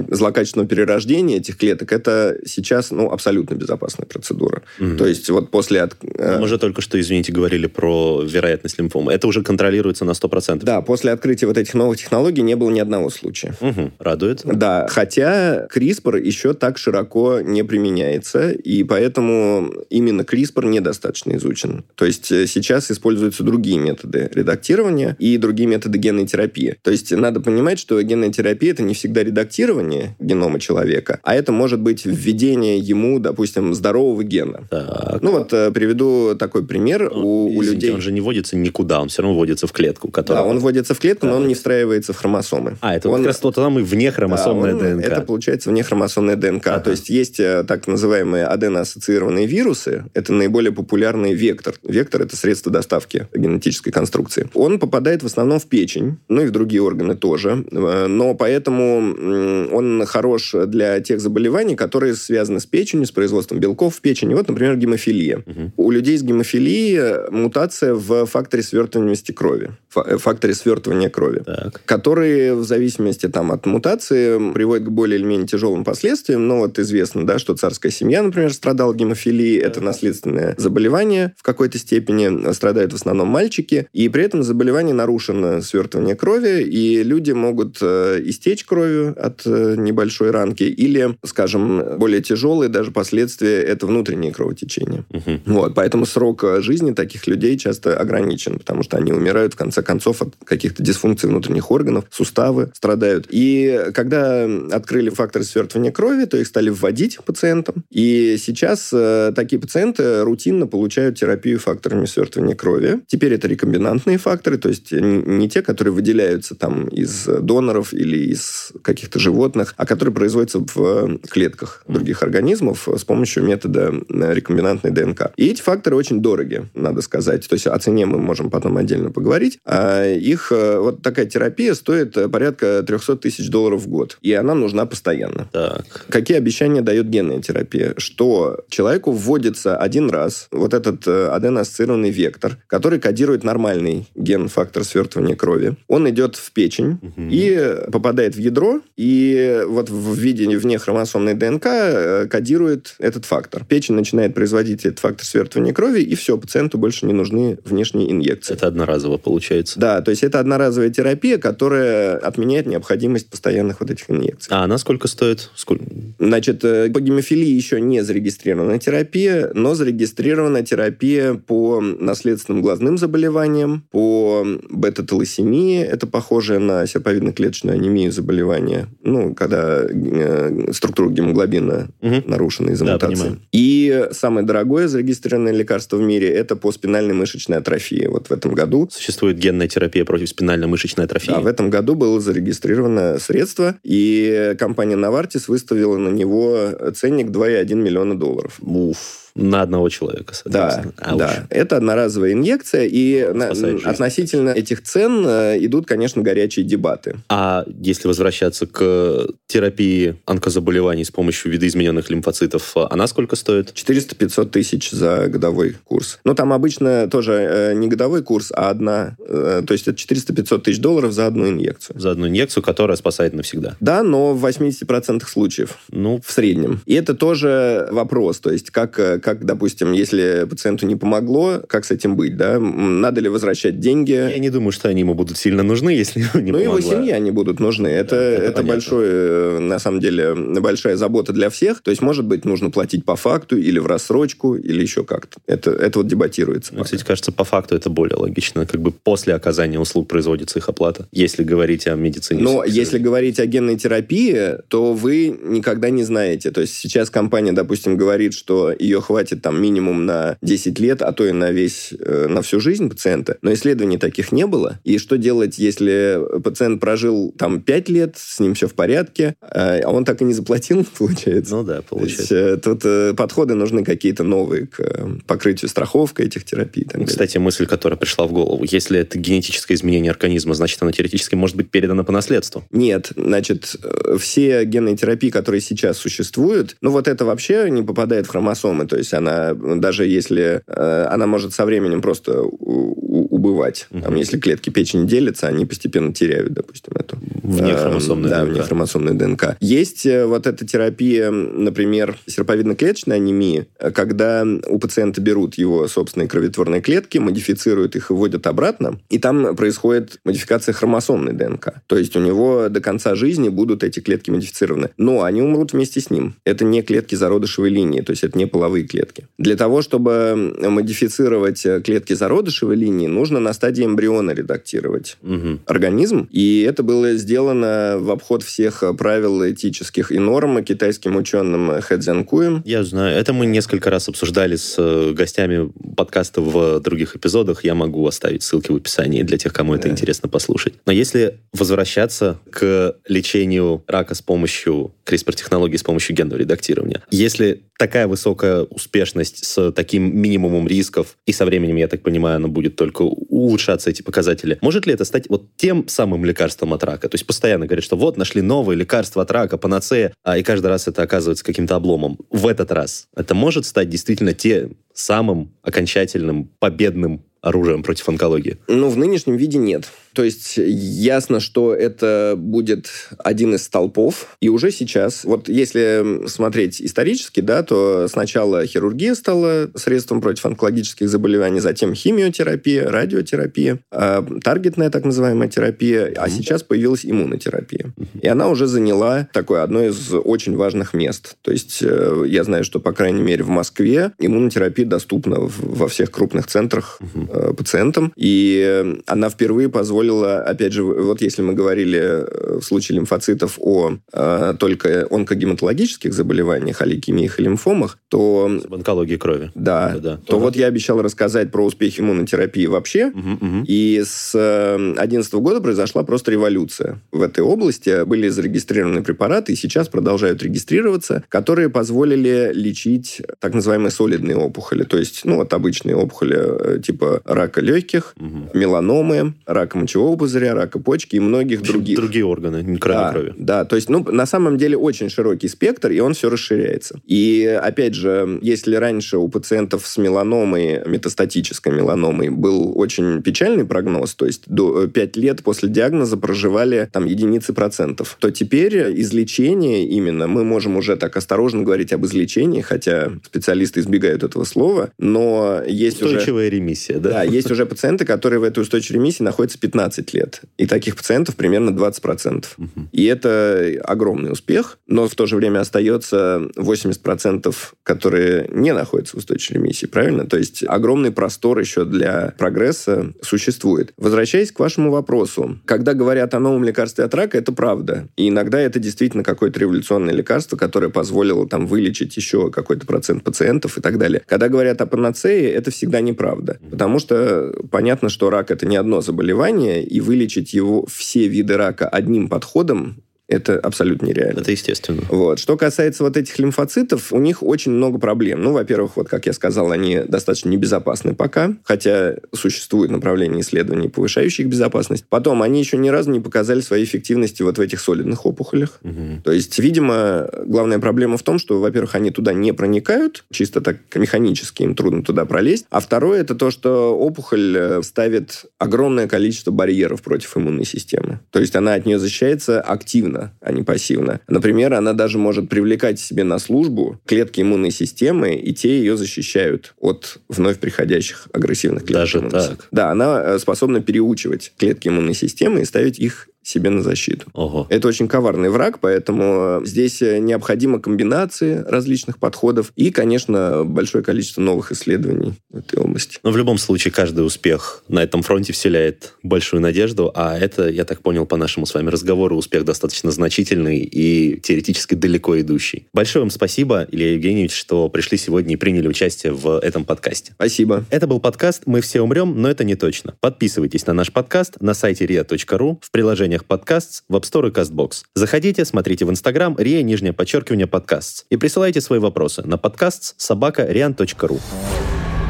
злокачественного 0.08 0.68
перерождения 0.68 1.38
этих 1.38 1.56
клеток, 1.56 1.92
это 1.92 2.38
сейчас 2.44 2.90
ну, 2.90 3.10
абсолютно 3.10 3.54
безопасная 3.54 4.06
процедура. 4.06 4.62
Угу. 4.80 4.96
То 4.96 5.06
есть 5.06 5.28
вот 5.30 5.50
после... 5.50 5.82
От... 5.82 5.96
Э, 6.14 6.38
мы 6.40 6.48
же 6.48 6.58
только 6.58 6.82
что, 6.82 7.00
извините, 7.00 7.32
говорили 7.32 7.66
про 7.66 8.22
вероятность 8.22 8.78
лимфомы. 8.78 9.12
Это 9.12 9.26
уже 9.26 9.42
контролируется 9.42 10.04
на 10.04 10.12
100%. 10.12 10.64
Да, 10.64 10.80
после 10.80 11.12
открытия 11.12 11.46
вот 11.46 11.58
этих 11.58 11.74
новых 11.74 11.98
технологий 11.98 12.42
не 12.42 12.56
было 12.56 12.70
ни 12.70 12.80
одного 12.80 13.10
случая. 13.10 13.54
Угу. 13.60 13.92
Радует. 13.98 14.42
Да, 14.44 14.86
хотя 14.88 15.66
CRISPR 15.66 16.20
еще 16.20 16.54
так 16.54 16.78
широко 16.78 17.40
не 17.40 17.62
применяется, 17.62 18.50
и 18.50 18.84
поэтому 18.84 19.72
именно 19.90 20.22
CRISPR 20.22 20.66
недостаточно 20.66 21.36
изучен. 21.36 21.84
То 21.94 22.04
есть 22.04 22.30
э, 22.32 22.46
сейчас 22.46 22.90
используются 22.90 23.42
другие 23.42 23.78
методы 23.78 24.30
редактирования 24.32 25.16
и 25.18 25.36
другие 25.36 25.68
методы 25.68 25.98
генной 25.98 26.26
терапии. 26.26 26.76
То 26.82 26.90
есть 26.90 27.10
надо 27.10 27.40
понимать, 27.40 27.78
что 27.78 28.00
генная 28.02 28.30
терапия 28.30 28.72
это 28.72 28.82
не 28.82 28.94
всегда 28.94 29.22
редактирование 29.22 29.57
редактирование 29.58 30.14
генома 30.18 30.60
человека, 30.60 31.18
а 31.22 31.34
это 31.34 31.52
может 31.52 31.80
быть 31.80 32.06
введение 32.06 32.78
ему, 32.78 33.18
допустим, 33.18 33.74
здорового 33.74 34.22
гена. 34.22 34.64
Так. 34.70 35.20
Ну 35.20 35.32
вот 35.32 35.52
э, 35.52 35.70
приведу 35.72 36.34
такой 36.38 36.64
пример. 36.64 37.10
Ну, 37.12 37.46
у, 37.46 37.48
извините, 37.48 37.58
у 37.58 37.72
людей... 37.72 37.90
Он 37.92 38.00
же 38.00 38.12
не 38.12 38.20
вводится 38.20 38.56
никуда, 38.56 39.00
он 39.00 39.08
все 39.08 39.22
равно 39.22 39.36
вводится 39.36 39.66
в 39.66 39.72
клетку. 39.72 40.10
Которая... 40.10 40.44
Да, 40.44 40.48
он 40.48 40.58
вводится 40.58 40.94
в 40.94 40.98
клетку, 40.98 41.26
да. 41.26 41.32
но 41.32 41.38
он 41.38 41.48
не 41.48 41.54
встраивается 41.54 42.12
в 42.12 42.16
хромосомы. 42.16 42.76
А, 42.80 42.94
это 42.94 43.08
он... 43.08 43.18
как 43.18 43.26
раз 43.26 43.38
то 43.38 43.50
там 43.50 43.78
и 43.78 43.82
внехромосомная 43.82 44.74
да, 44.74 44.94
ДНК. 44.94 45.04
Это 45.04 45.20
получается 45.22 45.70
внехромосомная 45.70 46.36
ДНК. 46.36 46.66
Ага. 46.68 46.80
То 46.80 46.90
есть 46.92 47.10
есть 47.10 47.40
э, 47.40 47.64
так 47.66 47.86
называемые 47.86 48.46
аденоассоциированные 48.46 49.46
вирусы. 49.46 50.04
Это 50.14 50.32
наиболее 50.32 50.72
популярный 50.72 51.34
вектор. 51.34 51.74
Вектор– 51.82 52.22
это 52.22 52.36
средство 52.36 52.70
доставки 52.70 53.26
генетической 53.34 53.90
конструкции. 53.90 54.48
Он 54.54 54.78
попадает 54.78 55.22
в 55.22 55.26
основном 55.26 55.58
в 55.58 55.66
печень, 55.66 56.18
ну 56.28 56.42
и 56.42 56.46
в 56.46 56.50
другие 56.50 56.82
органы 56.82 57.16
тоже. 57.16 57.64
Э, 57.72 58.06
но 58.06 58.34
поэтому 58.34 59.37
он 59.72 60.04
хорош 60.06 60.54
для 60.66 61.00
тех 61.00 61.20
заболеваний, 61.20 61.76
которые 61.76 62.14
связаны 62.14 62.60
с 62.60 62.66
печенью, 62.66 63.06
с 63.06 63.10
производством 63.10 63.60
белков 63.60 63.96
в 63.96 64.00
печени. 64.00 64.34
Вот, 64.34 64.48
например, 64.48 64.76
гемофилия. 64.76 65.38
Угу. 65.38 65.72
У 65.76 65.90
людей 65.90 66.16
с 66.16 66.22
гемофилией 66.22 67.30
мутация 67.30 67.94
в 67.94 68.26
факторе 68.26 68.62
свертываемости 68.62 69.32
крови, 69.32 69.70
э, 69.96 70.18
факторе 70.18 70.54
свертывания 70.54 71.10
крови, 71.10 71.42
так. 71.44 71.80
который 71.84 72.54
в 72.54 72.64
зависимости 72.64 73.28
там, 73.28 73.52
от 73.52 73.66
мутации 73.66 74.52
приводит 74.52 74.86
к 74.86 74.90
более 74.90 75.18
или 75.18 75.26
менее 75.26 75.46
тяжелым 75.46 75.84
последствиям. 75.84 76.46
Но 76.46 76.58
вот 76.58 76.78
известно, 76.78 77.26
да, 77.26 77.38
что 77.38 77.54
царская 77.54 77.92
семья, 77.92 78.22
например, 78.22 78.52
страдала 78.52 78.94
гемофилией. 78.94 79.58
Это 79.58 79.80
наследственное 79.80 80.54
заболевание 80.56 81.34
в 81.36 81.42
какой-то 81.42 81.78
степени. 81.78 82.52
Страдают 82.52 82.92
в 82.92 82.96
основном 82.96 83.28
мальчики. 83.28 83.88
И 83.92 84.08
при 84.08 84.24
этом 84.24 84.42
заболевание 84.42 84.94
нарушено 84.94 85.60
свертывание 85.60 86.16
крови, 86.16 86.62
и 86.62 87.02
люди 87.02 87.32
могут 87.32 87.78
э, 87.80 88.20
истечь 88.24 88.64
кровью 88.64 89.14
от 89.28 89.42
э, 89.46 89.74
небольшой 89.78 90.30
ранки, 90.30 90.64
или, 90.64 91.16
скажем, 91.24 91.98
более 91.98 92.20
тяжелые 92.20 92.68
даже 92.68 92.90
последствия– 92.90 93.62
это 93.62 93.86
внутреннее 93.86 94.32
кровотечение. 94.32 95.04
Угу. 95.10 95.40
Вот, 95.46 95.74
поэтому 95.74 96.06
срок 96.06 96.44
э, 96.44 96.60
жизни 96.60 96.92
таких 96.92 97.26
людей 97.26 97.56
часто 97.56 97.96
ограничен, 97.98 98.58
потому 98.58 98.82
что 98.82 98.96
они 98.96 99.12
умирают, 99.12 99.54
в 99.54 99.56
конце 99.56 99.82
концов, 99.82 100.22
от 100.22 100.34
каких-то 100.44 100.82
дисфункций 100.82 101.28
внутренних 101.28 101.70
органов, 101.70 102.04
суставы 102.10 102.70
страдают. 102.74 103.26
И 103.30 103.90
когда 103.94 104.48
открыли 104.72 105.10
факторы 105.10 105.44
свертывания 105.44 105.92
крови, 105.92 106.24
то 106.24 106.36
их 106.36 106.46
стали 106.46 106.70
вводить 106.70 107.18
пациентам. 107.24 107.84
И 107.90 108.36
сейчас 108.38 108.90
э, 108.92 109.32
такие 109.34 109.60
пациенты 109.60 110.22
рутинно 110.22 110.66
получают 110.66 111.18
терапию 111.18 111.58
факторами 111.58 112.06
свертывания 112.06 112.54
крови. 112.54 113.00
Теперь 113.06 113.34
это 113.34 113.48
рекомбинантные 113.48 114.18
факторы, 114.18 114.58
то 114.58 114.68
есть 114.68 114.92
не 114.92 115.48
те, 115.48 115.62
которые 115.62 115.92
выделяются 115.92 116.54
там 116.54 116.88
из 116.88 117.24
доноров 117.24 117.92
или 117.92 118.16
из 118.32 118.72
каких-то 118.82 119.17
животных, 119.18 119.74
а 119.76 119.86
который 119.86 120.12
производится 120.12 120.60
в 120.60 120.76
э, 120.76 121.18
клетках 121.28 121.82
других 121.88 122.22
организмов 122.22 122.88
с 122.88 123.04
помощью 123.04 123.44
метода 123.44 123.92
э, 124.08 124.34
рекомбинантной 124.34 124.90
ДНК. 124.90 125.32
И 125.36 125.46
эти 125.48 125.62
факторы 125.62 125.96
очень 125.96 126.20
дороги, 126.20 126.68
надо 126.74 127.02
сказать. 127.02 127.48
То 127.48 127.54
есть 127.54 127.66
о 127.66 127.78
цене 127.78 128.06
мы 128.06 128.18
можем 128.18 128.50
потом 128.50 128.76
отдельно 128.76 129.10
поговорить. 129.10 129.58
А 129.64 130.04
их 130.06 130.52
э, 130.52 130.78
вот 130.78 131.02
такая 131.02 131.26
терапия 131.26 131.74
стоит 131.74 132.14
порядка 132.30 132.82
300 132.86 133.16
тысяч 133.16 133.48
долларов 133.50 133.82
в 133.82 133.88
год. 133.88 134.18
И 134.22 134.32
она 134.32 134.54
нужна 134.54 134.86
постоянно. 134.86 135.48
Так. 135.52 136.06
Какие 136.08 136.38
обещания 136.38 136.82
дает 136.82 137.08
генная 137.08 137.40
терапия? 137.40 137.94
Что 137.96 138.60
человеку 138.68 139.12
вводится 139.12 139.76
один 139.76 140.10
раз 140.10 140.48
вот 140.50 140.74
этот 140.74 141.06
аденоассоциированный 141.06 142.10
вектор, 142.10 142.58
который 142.66 142.98
кодирует 142.98 143.44
нормальный 143.44 144.06
ген-фактор 144.14 144.84
свертывания 144.84 145.36
крови. 145.36 145.76
Он 145.86 146.08
идет 146.10 146.36
в 146.36 146.52
печень 146.52 146.98
угу. 147.02 147.28
и 147.30 147.90
попадает 147.90 148.34
в 148.34 148.38
ядро, 148.38 148.80
и 148.96 149.07
и 149.08 149.62
вот 149.66 149.88
в 149.88 150.14
виде 150.14 150.46
внехромосомной 150.46 151.32
ДНК 151.32 151.64
э, 151.66 152.26
кодирует 152.30 152.94
этот 152.98 153.24
фактор. 153.24 153.64
Печень 153.64 153.94
начинает 153.94 154.34
производить 154.34 154.84
этот 154.84 154.98
фактор 154.98 155.24
свертывания 155.24 155.72
крови, 155.72 156.02
и 156.02 156.14
все, 156.14 156.36
пациенту 156.36 156.76
больше 156.76 157.06
не 157.06 157.14
нужны 157.14 157.56
внешние 157.64 158.12
инъекции. 158.12 158.52
Это 158.52 158.66
одноразово 158.66 159.16
получается? 159.16 159.80
Да, 159.80 160.02
то 160.02 160.10
есть 160.10 160.22
это 160.22 160.40
одноразовая 160.40 160.90
терапия, 160.90 161.38
которая 161.38 162.18
отменяет 162.18 162.66
необходимость 162.66 163.30
постоянных 163.30 163.80
вот 163.80 163.90
этих 163.90 164.10
инъекций. 164.10 164.54
А 164.54 164.64
она 164.64 164.76
сколько 164.76 165.08
стоит? 165.08 165.50
Сколько? 165.54 165.84
Значит, 166.18 166.62
э, 166.64 166.90
по 166.90 167.00
гемофилии 167.00 167.48
еще 167.48 167.80
не 167.80 168.02
зарегистрирована 168.02 168.78
терапия, 168.78 169.50
но 169.54 169.74
зарегистрирована 169.74 170.62
терапия 170.62 171.32
по 171.32 171.80
наследственным 171.80 172.60
глазным 172.60 172.98
заболеваниям, 172.98 173.86
по 173.90 174.44
бета-талассемии, 174.68 175.80
это 175.82 176.06
похожее 176.06 176.58
на 176.58 176.84
серповидно-клеточную 176.84 177.72
анемию 177.72 178.12
заболевание, 178.12 178.88
ну, 179.02 179.34
когда 179.34 179.84
э, 179.88 180.72
структура 180.72 181.10
гемоглобина 181.10 181.88
угу. 182.00 182.22
нарушена 182.26 182.70
из-за 182.70 182.84
да, 182.84 182.92
мутации. 182.94 183.14
Понимаю. 183.14 183.40
И 183.52 184.08
самое 184.12 184.46
дорогое 184.46 184.88
зарегистрированное 184.88 185.52
лекарство 185.52 185.96
в 185.96 186.00
мире 186.00 186.28
это 186.28 186.56
по 186.56 186.72
спинальной 186.72 187.14
мышечной 187.14 187.58
атрофии. 187.58 188.06
Вот 188.06 188.28
в 188.28 188.32
этом 188.32 188.54
году... 188.54 188.88
Существует 188.90 189.38
генная 189.38 189.68
терапия 189.68 190.04
против 190.04 190.28
спинально-мышечной 190.28 191.04
атрофии. 191.04 191.30
Да, 191.30 191.40
в 191.40 191.46
этом 191.46 191.70
году 191.70 191.94
было 191.94 192.20
зарегистрировано 192.20 193.18
средство, 193.18 193.76
и 193.82 194.54
компания 194.58 194.96
Novartis 194.96 195.44
выставила 195.48 195.96
на 195.96 196.08
него 196.08 196.72
ценник 196.94 197.28
2,1 197.28 197.74
миллиона 197.74 198.18
долларов. 198.18 198.58
Уф 198.60 199.27
на 199.38 199.62
одного 199.62 199.88
человека, 199.88 200.34
соответственно. 200.34 200.92
Да, 200.96 201.04
а 201.04 201.16
да. 201.16 201.46
Это 201.50 201.76
одноразовая 201.76 202.32
инъекция, 202.32 202.86
и 202.86 203.32
на, 203.32 203.50
относительно 203.84 204.50
этих 204.50 204.82
цен 204.82 205.24
э, 205.26 205.58
идут, 205.60 205.86
конечно, 205.86 206.22
горячие 206.22 206.64
дебаты. 206.64 207.16
А 207.28 207.64
если 207.80 208.08
возвращаться 208.08 208.66
к 208.66 209.28
терапии 209.46 210.16
онкозаболеваний 210.26 211.04
с 211.04 211.10
помощью 211.10 211.52
видоизмененных 211.52 212.10
лимфоцитов, 212.10 212.76
она 212.76 213.06
сколько 213.06 213.36
стоит? 213.36 213.72
400-500 213.72 214.46
тысяч 214.46 214.90
за 214.90 215.28
годовой 215.28 215.76
курс. 215.84 216.18
Но 216.24 216.34
там 216.34 216.52
обычно 216.52 217.08
тоже 217.08 217.32
э, 217.32 217.74
не 217.74 217.88
годовой 217.88 218.22
курс, 218.22 218.52
а 218.54 218.70
одна, 218.70 219.16
э, 219.20 219.62
то 219.66 219.72
есть 219.72 219.86
это 219.86 219.96
400-500 219.96 220.58
тысяч 220.60 220.80
долларов 220.80 221.12
за 221.12 221.26
одну 221.26 221.48
инъекцию. 221.48 221.98
За 222.00 222.10
одну 222.10 222.26
инъекцию, 222.26 222.62
которая 222.62 222.96
спасает 222.96 223.34
навсегда. 223.34 223.76
Да, 223.80 224.02
но 224.02 224.34
в 224.34 224.44
80% 224.44 225.26
случаев. 225.26 225.78
Ну, 225.90 226.20
в 226.24 226.30
среднем. 226.30 226.80
И 226.86 226.94
это 226.94 227.14
тоже 227.14 227.88
вопрос, 227.90 228.40
то 228.40 228.50
есть 228.50 228.70
как 228.70 228.98
как, 229.28 229.44
допустим, 229.44 229.92
если 229.92 230.46
пациенту 230.48 230.86
не 230.86 230.96
помогло, 230.96 231.60
как 231.68 231.84
с 231.84 231.90
этим 231.90 232.16
быть, 232.16 232.38
да? 232.38 232.58
Надо 232.58 233.20
ли 233.20 233.28
возвращать 233.28 233.78
деньги? 233.78 234.12
Я 234.12 234.38
не 234.38 234.48
думаю, 234.48 234.72
что 234.72 234.88
они 234.88 235.00
ему 235.00 235.12
будут 235.12 235.36
сильно 235.36 235.62
нужны, 235.62 235.90
если 235.90 236.20
ему 236.20 236.42
не 236.42 236.50
Ну, 236.50 236.58
его 236.58 236.80
семье 236.80 237.14
они 237.14 237.30
будут 237.30 237.60
нужны. 237.60 237.88
Это, 237.88 238.16
да, 238.16 238.22
это, 238.22 238.44
это 238.44 238.62
большое, 238.62 239.10
э, 239.10 239.58
на 239.58 239.78
самом 239.78 240.00
деле, 240.00 240.34
большая 240.34 240.96
забота 240.96 241.34
для 241.34 241.50
всех. 241.50 241.82
То 241.82 241.90
есть, 241.90 242.00
может 242.00 242.24
быть, 242.24 242.46
нужно 242.46 242.70
платить 242.70 243.04
по 243.04 243.16
факту 243.16 243.58
или 243.58 243.78
в 243.78 243.86
рассрочку, 243.86 244.56
или 244.56 244.80
еще 244.80 245.04
как-то. 245.04 245.38
Это, 245.46 245.72
это 245.72 245.98
вот 245.98 246.06
дебатируется. 246.06 246.72
Мне, 246.72 246.84
кстати, 246.84 247.04
кажется, 247.04 247.30
по 247.30 247.44
факту 247.44 247.74
это 247.74 247.90
более 247.90 248.16
логично. 248.16 248.64
Как 248.64 248.80
бы 248.80 248.92
после 248.92 249.34
оказания 249.34 249.78
услуг 249.78 250.08
производится 250.08 250.58
их 250.58 250.70
оплата, 250.70 251.06
если 251.12 251.44
говорить 251.44 251.86
о 251.86 251.94
медицине. 251.96 252.42
Но 252.42 252.64
если 252.64 252.96
говорить 252.96 253.38
о 253.40 253.44
генной 253.44 253.76
терапии, 253.76 254.54
то 254.68 254.94
вы 254.94 255.38
никогда 255.42 255.90
не 255.90 256.02
знаете. 256.02 256.50
То 256.50 256.62
есть 256.62 256.76
сейчас 256.76 257.10
компания, 257.10 257.52
допустим, 257.52 257.98
говорит, 257.98 258.32
что 258.32 258.72
ее 258.72 259.02
хватит 259.02 259.17
хватит 259.18 259.42
там 259.42 259.60
минимум 259.60 260.06
на 260.06 260.38
10 260.42 260.78
лет, 260.78 261.02
а 261.02 261.10
то 261.10 261.26
и 261.26 261.32
на 261.32 261.50
весь, 261.50 261.92
э, 261.98 262.28
на 262.28 262.40
всю 262.40 262.60
жизнь 262.60 262.88
пациента. 262.88 263.36
Но 263.42 263.52
исследований 263.52 263.98
таких 263.98 264.30
не 264.30 264.46
было. 264.46 264.78
И 264.84 264.98
что 264.98 265.18
делать, 265.18 265.58
если 265.58 266.20
пациент 266.44 266.80
прожил 266.80 267.34
там 267.36 267.60
5 267.60 267.88
лет, 267.88 268.14
с 268.16 268.38
ним 268.38 268.54
все 268.54 268.68
в 268.68 268.74
порядке, 268.74 269.34
а 269.40 269.80
он 269.88 270.04
так 270.04 270.22
и 270.22 270.24
не 270.24 270.34
заплатил, 270.34 270.86
получается? 270.98 271.56
Ну 271.56 271.64
да, 271.64 271.82
получается. 271.82 272.22
Есть, 272.22 272.30
э, 272.32 272.56
тут 272.58 272.82
э, 272.84 273.14
подходы 273.14 273.54
нужны 273.54 273.82
какие-то 273.82 274.22
новые 274.22 274.68
к 274.68 274.78
покрытию 275.26 275.68
страховкой 275.68 276.26
этих 276.26 276.44
терапий. 276.44 276.86
Кстати, 277.04 277.38
мысль, 277.38 277.66
которая 277.66 277.98
пришла 277.98 278.28
в 278.28 278.32
голову. 278.32 278.64
Если 278.70 279.00
это 279.00 279.18
генетическое 279.18 279.74
изменение 279.74 280.12
организма, 280.12 280.54
значит, 280.54 280.80
оно 280.80 280.92
теоретически 280.92 281.34
может 281.34 281.56
быть 281.56 281.72
передано 281.72 282.04
по 282.04 282.12
наследству? 282.12 282.62
Нет. 282.70 283.10
Значит, 283.16 283.74
все 284.20 284.64
генные 284.64 284.96
терапии, 284.96 285.30
которые 285.30 285.60
сейчас 285.60 285.98
существуют, 285.98 286.76
ну 286.82 286.92
вот 286.92 287.08
это 287.08 287.24
вообще 287.24 287.68
не 287.68 287.82
попадает 287.82 288.28
в 288.28 288.30
хромосомы. 288.30 288.86
То 288.86 288.96
есть 288.98 289.14
она, 289.14 289.54
даже 289.54 290.06
если 290.06 290.62
э, 290.66 291.06
она 291.10 291.26
может 291.26 291.54
со 291.54 291.64
временем 291.64 292.02
просто 292.02 292.42
убывать. 292.42 293.86
Угу. 293.90 294.02
Там, 294.02 294.14
если 294.14 294.38
клетки 294.38 294.70
печени 294.70 295.06
делятся, 295.06 295.48
они 295.48 295.66
постепенно 295.66 296.12
теряют, 296.12 296.52
допустим, 296.52 296.92
эту 296.94 297.18
внехромосомную 297.56 298.30
да, 298.30 298.44
ДНК. 298.44 298.54
внехромосомную 298.54 299.16
ДНК. 299.16 299.56
Есть 299.60 300.06
э, 300.06 300.26
вот 300.26 300.46
эта 300.46 300.66
терапия, 300.66 301.30
например, 301.30 302.18
серповидно-клеточной 302.26 303.16
анемии, 303.16 303.66
когда 303.78 304.44
у 304.66 304.78
пациента 304.78 305.20
берут 305.20 305.56
его 305.56 305.88
собственные 305.88 306.28
кровотворные 306.28 306.80
клетки, 306.80 307.18
модифицируют 307.18 307.96
их 307.96 308.10
и 308.10 308.14
вводят 308.14 308.46
обратно, 308.46 309.00
и 309.08 309.18
там 309.18 309.56
происходит 309.56 310.18
модификация 310.24 310.72
хромосомной 310.72 311.32
ДНК. 311.32 311.74
То 311.86 311.96
есть 311.96 312.16
у 312.16 312.20
него 312.20 312.68
до 312.68 312.80
конца 312.80 313.14
жизни 313.14 313.48
будут 313.48 313.82
эти 313.82 314.00
клетки 314.00 314.30
модифицированы. 314.30 314.90
Но 314.96 315.22
они 315.22 315.42
умрут 315.42 315.72
вместе 315.72 316.00
с 316.00 316.10
ним. 316.10 316.36
Это 316.44 316.64
не 316.64 316.82
клетки 316.82 317.14
зародышевой 317.14 317.70
линии, 317.70 318.00
то 318.00 318.10
есть 318.10 318.24
это 318.24 318.36
не 318.36 318.46
половые 318.46 318.86
клетки. 318.86 319.26
Для 319.38 319.56
того, 319.56 319.82
чтобы 319.82 320.54
модифицировать 320.60 321.66
клетки 321.84 322.12
зародышевой 322.12 322.76
линии, 322.76 323.06
нужно 323.06 323.40
на 323.40 323.52
стадии 323.52 323.84
эмбриона 323.84 324.32
редактировать 324.32 325.16
угу. 325.22 325.58
организм. 325.66 326.28
И 326.30 326.62
это 326.68 326.82
было 326.82 327.14
сделано 327.14 327.37
в 327.42 328.10
обход 328.10 328.42
всех 328.42 328.82
правил 328.96 329.48
этических 329.48 330.12
и 330.12 330.18
норм 330.18 330.64
китайским 330.64 331.16
ученым 331.16 331.80
Хэ 331.80 331.98
Цзянкуем. 331.98 332.62
Я 332.64 332.84
знаю. 332.84 333.16
Это 333.16 333.32
мы 333.32 333.46
несколько 333.46 333.90
раз 333.90 334.08
обсуждали 334.08 334.56
с 334.56 334.74
э, 334.78 335.12
гостями 335.12 335.70
подкаста 335.96 336.40
в 336.40 336.80
других 336.80 337.16
эпизодах. 337.16 337.64
Я 337.64 337.74
могу 337.74 338.06
оставить 338.06 338.42
ссылки 338.42 338.70
в 338.70 338.76
описании 338.76 339.22
для 339.22 339.38
тех, 339.38 339.52
кому 339.52 339.72
да. 339.72 339.80
это 339.80 339.88
интересно 339.88 340.28
послушать. 340.28 340.74
Но 340.86 340.92
если 340.92 341.38
возвращаться 341.52 342.38
к 342.50 342.96
лечению 343.06 343.84
рака 343.86 344.14
с 344.14 344.22
помощью 344.22 344.94
CRISPR-технологии, 345.04 345.76
с 345.76 345.82
помощью 345.82 346.16
генного 346.16 346.38
редактирования, 346.38 347.02
если 347.10 347.62
такая 347.78 348.08
высокая 348.08 348.62
успешность 348.62 349.44
с 349.44 349.72
таким 349.72 350.16
минимумом 350.16 350.66
рисков, 350.66 351.16
и 351.26 351.32
со 351.32 351.46
временем, 351.46 351.76
я 351.76 351.88
так 351.88 352.02
понимаю, 352.02 352.36
она 352.36 352.48
будет 352.48 352.76
только 352.76 353.02
улучшаться, 353.02 353.90
эти 353.90 354.02
показатели, 354.02 354.58
может 354.60 354.86
ли 354.86 354.92
это 354.92 355.04
стать 355.04 355.28
вот 355.28 355.46
тем 355.56 355.86
самым 355.88 356.24
лекарством 356.24 356.74
от 356.74 356.82
рака? 356.84 357.08
То 357.08 357.14
есть 357.14 357.26
постоянно 357.28 357.66
говорят, 357.66 357.84
что 357.84 357.96
вот, 357.96 358.16
нашли 358.16 358.42
новое 358.42 358.74
лекарство 358.74 359.22
от 359.22 359.30
рака, 359.30 359.58
панацея, 359.58 360.12
а 360.24 360.38
и 360.38 360.42
каждый 360.42 360.66
раз 360.66 360.88
это 360.88 361.02
оказывается 361.02 361.44
каким-то 361.44 361.76
обломом. 361.76 362.18
В 362.30 362.48
этот 362.48 362.72
раз 362.72 363.06
это 363.14 363.34
может 363.34 363.66
стать 363.66 363.88
действительно 363.90 364.32
тем 364.32 364.76
самым 364.94 365.52
окончательным 365.62 366.50
победным 366.58 367.22
оружием 367.40 367.82
против 367.82 368.08
онкологии? 368.08 368.58
Ну, 368.66 368.88
в 368.88 368.96
нынешнем 368.96 369.36
виде 369.36 369.58
нет. 369.58 369.84
То 370.18 370.24
есть 370.24 370.54
ясно, 370.56 371.38
что 371.38 371.72
это 371.72 372.34
будет 372.36 372.88
один 373.18 373.54
из 373.54 373.62
столпов. 373.62 374.36
И 374.40 374.48
уже 374.48 374.72
сейчас, 374.72 375.22
вот 375.22 375.48
если 375.48 376.26
смотреть 376.26 376.82
исторически, 376.82 377.38
да, 377.38 377.62
то 377.62 378.08
сначала 378.08 378.66
хирургия 378.66 379.14
стала 379.14 379.70
средством 379.76 380.20
против 380.20 380.44
онкологических 380.46 381.08
заболеваний, 381.08 381.60
затем 381.60 381.94
химиотерапия, 381.94 382.90
радиотерапия, 382.90 383.78
э, 383.92 384.22
таргетная 384.42 384.90
так 384.90 385.04
называемая 385.04 385.48
терапия, 385.48 386.12
а 386.16 386.28
сейчас 386.28 386.64
появилась 386.64 387.06
иммунотерапия. 387.06 387.92
И 388.20 388.26
она 388.26 388.48
уже 388.48 388.66
заняла 388.66 389.28
такое 389.32 389.62
одно 389.62 389.84
из 389.84 390.12
очень 390.12 390.56
важных 390.56 390.94
мест. 390.94 391.36
То 391.42 391.52
есть 391.52 391.78
э, 391.80 392.24
я 392.26 392.42
знаю, 392.42 392.64
что, 392.64 392.80
по 392.80 392.90
крайней 392.90 393.22
мере, 393.22 393.44
в 393.44 393.50
Москве 393.50 394.10
иммунотерапия 394.18 394.84
доступна 394.84 395.36
во 395.38 395.86
всех 395.86 396.10
крупных 396.10 396.48
центрах 396.48 396.98
э, 397.14 397.52
пациентам. 397.56 398.12
И 398.16 398.96
она 399.06 399.30
впервые 399.30 399.68
позволила 399.68 400.07
позволило, 400.08 400.40
опять 400.40 400.72
же, 400.72 400.82
вот 400.82 401.20
если 401.20 401.42
мы 401.42 401.54
говорили 401.54 401.98
э, 401.98 402.58
в 402.60 402.62
случае 402.62 402.96
лимфоцитов 402.96 403.58
о 403.58 403.98
э, 404.12 404.54
только 404.58 405.06
онкогематологических 405.10 406.12
заболеваниях, 406.12 406.80
о 406.82 406.86
лейкемиях 406.86 407.38
и 407.38 407.42
лимфомах, 407.42 407.98
то... 408.08 408.50
В 408.68 408.74
онкологии 408.74 409.16
крови. 409.16 409.50
Да. 409.54 409.92
да, 409.94 410.00
да. 410.00 410.16
То, 410.16 410.32
то 410.32 410.38
вот 410.38 410.56
я 410.56 410.66
обещал 410.66 411.02
рассказать 411.02 411.50
про 411.50 411.64
успехи 411.64 412.00
иммунотерапии 412.00 412.66
вообще. 412.66 413.06
Угу, 413.06 413.46
угу. 413.46 413.64
И 413.66 414.02
с 414.04 414.32
2011 414.32 415.34
э, 415.34 415.36
года 415.38 415.60
произошла 415.60 416.02
просто 416.02 416.30
революция 416.32 417.00
в 417.12 417.22
этой 417.22 417.40
области. 417.40 418.04
Были 418.04 418.28
зарегистрированы 418.28 419.02
препараты, 419.02 419.52
и 419.52 419.56
сейчас 419.56 419.88
продолжают 419.88 420.42
регистрироваться, 420.42 421.22
которые 421.28 421.68
позволили 421.68 422.50
лечить 422.54 423.22
так 423.40 423.54
называемые 423.54 423.90
солидные 423.90 424.36
опухоли. 424.36 424.84
То 424.84 424.98
есть, 424.98 425.24
ну, 425.24 425.36
вот 425.36 425.52
обычные 425.52 425.96
опухоли 425.96 426.36
э, 426.38 426.80
типа 426.80 427.20
рака 427.24 427.60
легких, 427.60 428.14
угу. 428.16 428.50
меланомы, 428.54 429.34
рака 429.46 429.78
мочевого 429.88 430.16
пузыря, 430.16 430.54
рака 430.54 430.78
почки 430.78 431.16
и 431.16 431.20
многих 431.20 431.62
других. 431.62 431.96
Другие 431.96 432.24
органы, 432.26 432.78
кроме 432.78 432.98
да, 432.98 433.12
крови. 433.12 433.34
Да, 433.36 433.64
то 433.64 433.76
есть, 433.76 433.88
ну, 433.88 434.04
на 434.04 434.26
самом 434.26 434.58
деле 434.58 434.76
очень 434.76 435.08
широкий 435.08 435.48
спектр, 435.48 435.90
и 435.90 436.00
он 436.00 436.12
все 436.12 436.28
расширяется. 436.28 437.00
И, 437.06 437.46
опять 437.62 437.94
же, 437.94 438.38
если 438.42 438.74
раньше 438.74 439.16
у 439.16 439.28
пациентов 439.28 439.86
с 439.86 439.96
меланомой, 439.96 440.82
метастатической 440.86 441.72
меланомой, 441.72 442.28
был 442.28 442.78
очень 442.78 443.22
печальный 443.22 443.64
прогноз, 443.64 444.14
то 444.14 444.26
есть 444.26 444.42
до 444.46 444.86
5 444.88 445.16
э, 445.16 445.20
лет 445.20 445.42
после 445.42 445.70
диагноза 445.70 446.18
проживали 446.18 446.88
там 446.92 447.06
единицы 447.06 447.54
процентов, 447.54 448.16
то 448.20 448.30
теперь 448.30 449.00
излечение 449.00 449.86
именно, 449.86 450.26
мы 450.26 450.44
можем 450.44 450.76
уже 450.76 450.96
так 450.96 451.16
осторожно 451.16 451.62
говорить 451.62 451.94
об 451.94 452.04
излечении, 452.04 452.60
хотя 452.60 453.12
специалисты 453.24 453.80
избегают 453.80 454.22
этого 454.22 454.44
слова, 454.44 454.90
но 454.98 455.62
есть 455.66 455.96
Устойчивая 455.96 456.08
уже... 456.08 456.18
Устойчивая 456.18 456.48
ремиссия, 456.48 456.98
да? 456.98 457.10
Да, 457.10 457.22
есть 457.22 457.50
уже 457.50 457.64
пациенты, 457.64 458.04
которые 458.04 458.40
в 458.40 458.42
этой 458.42 458.60
устойчивой 458.60 458.98
ремиссии 458.98 459.22
находятся 459.22 459.58
15 459.58 459.77
15 459.78 460.14
лет. 460.14 460.40
И 460.56 460.66
таких 460.66 460.96
пациентов 460.96 461.36
примерно 461.36 461.70
20%. 461.70 462.46
Угу. 462.56 462.68
И 462.92 463.04
это 463.04 463.72
огромный 463.84 464.32
успех, 464.32 464.78
но 464.88 465.06
в 465.06 465.14
то 465.14 465.26
же 465.26 465.36
время 465.36 465.60
остается 465.60 466.48
80%, 466.56 467.54
которые 467.84 468.48
не 468.52 468.72
находятся 468.72 469.16
в 469.16 469.18
устойчивой 469.18 469.58
ремиссии, 469.58 469.86
правильно? 469.86 470.26
То 470.26 470.36
есть 470.36 470.64
огромный 470.66 471.12
простор 471.12 471.58
еще 471.60 471.84
для 471.84 472.34
прогресса 472.38 473.12
существует. 473.22 473.92
Возвращаясь 473.96 474.50
к 474.50 474.58
вашему 474.58 474.90
вопросу, 474.90 475.60
когда 475.64 475.94
говорят 475.94 476.34
о 476.34 476.40
новом 476.40 476.64
лекарстве 476.64 477.04
от 477.04 477.14
рака, 477.14 477.38
это 477.38 477.52
правда. 477.52 478.08
И 478.16 478.28
иногда 478.28 478.58
это 478.58 478.80
действительно 478.80 479.22
какое-то 479.22 479.60
революционное 479.60 480.14
лекарство, 480.14 480.56
которое 480.56 480.88
позволило 480.88 481.48
там 481.48 481.66
вылечить 481.68 482.16
еще 482.16 482.50
какой-то 482.50 482.84
процент 482.84 483.22
пациентов 483.22 483.78
и 483.78 483.80
так 483.80 483.98
далее. 483.98 484.22
Когда 484.26 484.48
говорят 484.48 484.80
о 484.80 484.86
панацее, 484.86 485.52
это 485.52 485.70
всегда 485.70 486.00
неправда. 486.00 486.58
Потому 486.68 486.98
что 486.98 487.54
понятно, 487.70 488.08
что 488.08 488.30
рак 488.30 488.50
это 488.50 488.66
не 488.66 488.76
одно 488.76 489.00
заболевание, 489.00 489.67
заболевание 489.68 489.84
и 489.84 490.00
вылечить 490.00 490.54
его 490.54 490.86
все 490.86 491.28
виды 491.28 491.56
рака 491.56 491.88
одним 491.88 492.28
подходом 492.28 493.02
это 493.28 493.58
абсолютно 493.58 494.06
нереально. 494.06 494.40
Это 494.40 494.50
естественно. 494.50 495.02
Вот. 495.10 495.38
Что 495.38 495.56
касается 495.56 496.02
вот 496.02 496.16
этих 496.16 496.38
лимфоцитов, 496.38 497.12
у 497.12 497.18
них 497.18 497.42
очень 497.42 497.72
много 497.72 497.98
проблем. 497.98 498.42
Ну, 498.42 498.52
во-первых, 498.52 498.96
вот 498.96 499.08
как 499.08 499.26
я 499.26 499.34
сказал, 499.34 499.70
они 499.70 500.00
достаточно 500.08 500.48
небезопасны 500.48 501.14
пока, 501.14 501.54
хотя 501.62 502.16
существует 502.34 502.90
направление 502.90 503.42
исследований, 503.42 503.88
повышающих 503.88 504.46
безопасность. 504.46 505.04
Потом, 505.08 505.42
они 505.42 505.60
еще 505.60 505.76
ни 505.76 505.90
разу 505.90 506.10
не 506.10 506.20
показали 506.20 506.60
своей 506.60 506.84
эффективности 506.84 507.42
вот 507.42 507.58
в 507.58 507.60
этих 507.60 507.80
солидных 507.80 508.24
опухолях. 508.24 508.80
Угу. 508.82 509.22
То 509.24 509.32
есть, 509.32 509.58
видимо, 509.58 510.28
главная 510.46 510.78
проблема 510.78 511.18
в 511.18 511.22
том, 511.22 511.38
что, 511.38 511.60
во-первых, 511.60 511.94
они 511.94 512.10
туда 512.10 512.32
не 512.32 512.52
проникают, 512.52 513.24
чисто 513.30 513.60
так 513.60 513.76
механически 513.94 514.62
им 514.62 514.74
трудно 514.74 515.02
туда 515.02 515.26
пролезть. 515.26 515.66
А 515.70 515.80
второе, 515.80 516.22
это 516.22 516.34
то, 516.34 516.50
что 516.50 516.96
опухоль 516.98 517.56
э, 517.56 517.82
ставит 517.82 518.46
огромное 518.56 519.06
количество 519.06 519.50
барьеров 519.50 520.02
против 520.02 520.34
иммунной 520.36 520.64
системы. 520.64 521.20
То 521.30 521.40
есть, 521.40 521.54
она 521.54 521.74
от 521.74 521.84
нее 521.84 521.98
защищается 521.98 522.62
активно 522.62 523.17
активно, 523.18 523.32
а 523.40 523.52
не 523.52 523.62
пассивно. 523.62 524.20
Например, 524.28 524.74
она 524.74 524.92
даже 524.92 525.18
может 525.18 525.48
привлекать 525.48 525.98
себе 525.98 526.24
на 526.24 526.38
службу 526.38 527.00
клетки 527.06 527.40
иммунной 527.40 527.70
системы, 527.70 528.34
и 528.34 528.52
те 528.52 528.78
ее 528.78 528.96
защищают 528.96 529.74
от 529.78 530.18
вновь 530.28 530.58
приходящих 530.58 531.28
агрессивных 531.32 531.84
клеток. 531.84 532.30
Даже 532.30 532.30
так? 532.30 532.68
Да, 532.70 532.90
она 532.90 533.22
э, 533.22 533.38
способна 533.38 533.80
переучивать 533.80 534.52
клетки 534.56 534.88
иммунной 534.88 535.14
системы 535.14 535.60
и 535.60 535.64
ставить 535.64 535.98
их 535.98 536.28
себе 536.48 536.70
на 536.70 536.82
защиту. 536.82 537.26
Ого. 537.34 537.66
Это 537.68 537.88
очень 537.88 538.08
коварный 538.08 538.48
враг, 538.48 538.78
поэтому 538.80 539.60
здесь 539.64 540.00
необходима 540.00 540.80
комбинация 540.80 541.64
различных 541.64 542.18
подходов 542.18 542.72
и, 542.76 542.90
конечно, 542.90 543.64
большое 543.64 544.02
количество 544.02 544.40
новых 544.40 544.72
исследований 544.72 545.34
в 545.50 545.58
этой 545.58 545.78
области. 545.78 546.18
Но 546.22 546.30
в 546.30 546.36
любом 546.36 546.58
случае 546.58 546.92
каждый 546.92 547.26
успех 547.26 547.84
на 547.88 548.02
этом 548.02 548.22
фронте 548.22 548.52
вселяет 548.52 549.14
большую 549.22 549.60
надежду, 549.60 550.10
а 550.14 550.38
это, 550.38 550.68
я 550.68 550.84
так 550.84 551.02
понял 551.02 551.26
по 551.26 551.36
нашему 551.36 551.66
с 551.66 551.74
вами 551.74 551.90
разговору, 551.90 552.36
успех 552.36 552.64
достаточно 552.64 553.10
значительный 553.10 553.78
и 553.78 554.40
теоретически 554.40 554.94
далеко 554.94 555.38
идущий. 555.40 555.86
Большое 555.92 556.22
вам 556.22 556.30
спасибо, 556.30 556.86
Илья 556.90 557.12
Евгеньевич, 557.12 557.54
что 557.54 557.88
пришли 557.88 558.16
сегодня 558.16 558.54
и 558.54 558.56
приняли 558.56 558.88
участие 558.88 559.32
в 559.32 559.58
этом 559.58 559.84
подкасте. 559.84 560.32
Спасибо. 560.34 560.84
Это 560.90 561.06
был 561.06 561.20
подкаст 561.20 561.62
«Мы 561.66 561.80
все 561.80 562.00
умрем, 562.00 562.40
но 562.40 562.48
это 562.48 562.64
не 562.64 562.74
точно». 562.74 563.14
Подписывайтесь 563.20 563.86
на 563.86 563.92
наш 563.92 564.12
подкаст 564.12 564.60
на 564.60 564.74
сайте 564.74 565.04
ria.ru, 565.04 565.78
в 565.80 565.90
приложениях 565.90 566.37
подкаст, 566.44 567.04
в 567.08 567.16
App 567.16 567.22
Store 567.22 567.48
и 567.48 567.50
CastBox. 567.50 568.02
Заходите, 568.14 568.64
смотрите 568.64 569.04
в 569.04 569.10
Instagram 569.10 569.54
ria, 569.56 569.82
нижнее 569.82 570.12
подчеркивание, 570.12 570.66
подкаст. 570.66 571.26
И 571.30 571.36
присылайте 571.36 571.80
свои 571.80 571.98
вопросы 571.98 572.42
на 572.42 572.58
подкаст 572.58 573.14
собака 573.18 573.62
rian.ru. 573.70 574.40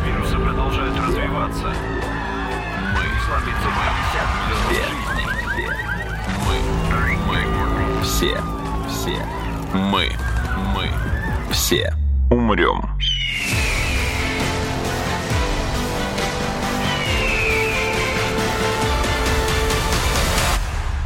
Вирусы 0.06 0.34
продолжают. 0.36 0.98
Все. 8.18 8.36
Все. 8.88 9.16
Мы. 9.72 10.08
Мы. 10.74 10.90
Все. 11.52 11.92
Умрем. 12.30 12.82